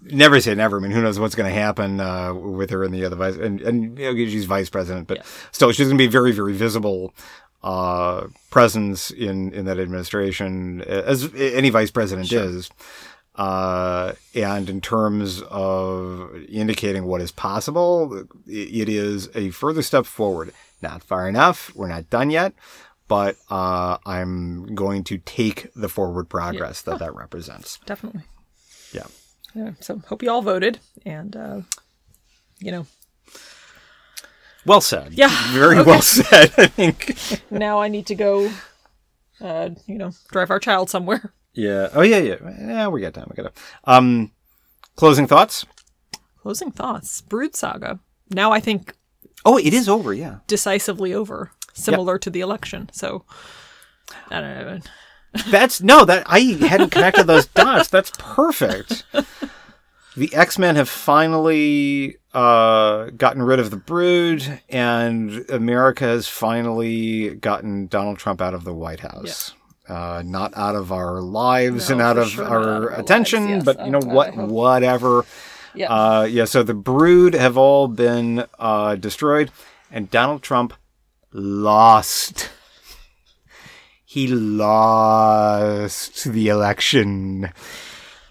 [0.03, 0.79] never say never.
[0.79, 3.37] I mean, who knows what's going to happen uh, with her and the other vice,
[3.37, 5.23] and, and you know, she's vice president, but Yeah.
[5.53, 7.15] still, she's going to be a very, very visible
[7.63, 12.71] uh, presence in in that administration, as any vice president is.
[13.39, 20.53] Uh, and in terms of indicating what is possible, it is a further step forward.
[20.83, 21.73] Not far enough.
[21.75, 22.53] We're not done yet,
[23.07, 27.79] but uh, I'm going to take the forward progress that that represents.
[27.87, 28.23] Definitely.
[28.93, 29.07] Yeah.
[29.55, 31.61] Yeah, so hope you all voted, and uh,
[32.59, 32.87] you know
[34.67, 35.15] Well said.
[35.15, 35.89] Yeah, Very okay.
[35.91, 36.53] well said.
[36.59, 37.17] I think.
[37.51, 38.51] now I need to go.
[39.41, 41.33] Uh, you know, drive our child somewhere.
[41.59, 41.89] Yeah.
[41.93, 42.37] Oh yeah, yeah.
[42.61, 43.27] Yeah, we got time.
[43.31, 43.65] We got time.
[43.85, 44.33] Um,
[44.95, 45.67] closing thoughts.
[46.41, 47.21] Closing thoughts.
[47.21, 47.99] Brood Saga.
[48.31, 48.95] Now I think
[49.45, 50.13] Oh, it is over.
[50.15, 50.39] Yeah.
[50.47, 52.89] decisively over, similar to the election.
[52.93, 53.25] So
[54.31, 54.79] I don't know.
[55.51, 56.05] That's no.
[56.05, 57.89] That I hadn't connected those dots.
[57.89, 59.05] That's perfect.
[60.17, 67.35] The X Men have finally uh, gotten rid of the Brood, and America has finally
[67.35, 69.55] gotten Donald Trump out of the White House.
[69.89, 73.01] Uh, not out of our lives No, and out of sure our out of our
[73.01, 73.77] attention, lives, yes.
[73.77, 74.37] but you know Oh, what?
[74.37, 75.25] Whatever.
[75.75, 75.91] Yeah.
[75.93, 79.51] Uh, yeah, so the brood have all been uh, destroyed,
[79.91, 80.75] and Donald Trump
[81.33, 82.51] lost.
[84.05, 87.51] He lost the election.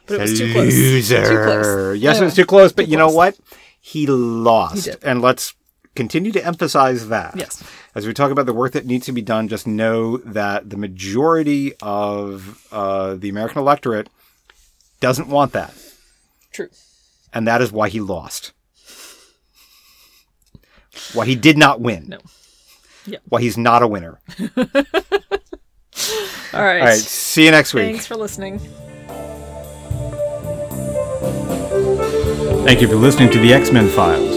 [0.08, 0.74] but it was too close.
[0.74, 1.24] Loser.
[1.28, 1.98] Too close.
[2.00, 3.38] Yes, it was too close, but Too you know what?
[3.80, 4.88] He lost.
[4.88, 5.04] He.
[5.04, 5.54] And let's
[5.98, 7.34] continue to emphasize that.
[7.36, 7.64] Yes.
[7.96, 10.78] As we talk about the work that needs to be done, just know that the
[10.78, 14.08] majority of uh, the American electorate
[15.00, 15.74] doesn't want that
[16.52, 16.70] True.
[17.34, 18.54] and that is why he lost.
[21.14, 22.10] Why he did not win.
[22.10, 22.20] No.
[23.06, 23.20] Yeah.
[23.28, 24.20] Why he's not a winner.
[24.40, 24.48] All
[26.54, 26.54] right.
[26.54, 26.98] All right.
[26.98, 27.86] See you next week.
[27.86, 28.60] Thanks for listening.
[32.66, 34.37] Thank you for listening to the X Men Files.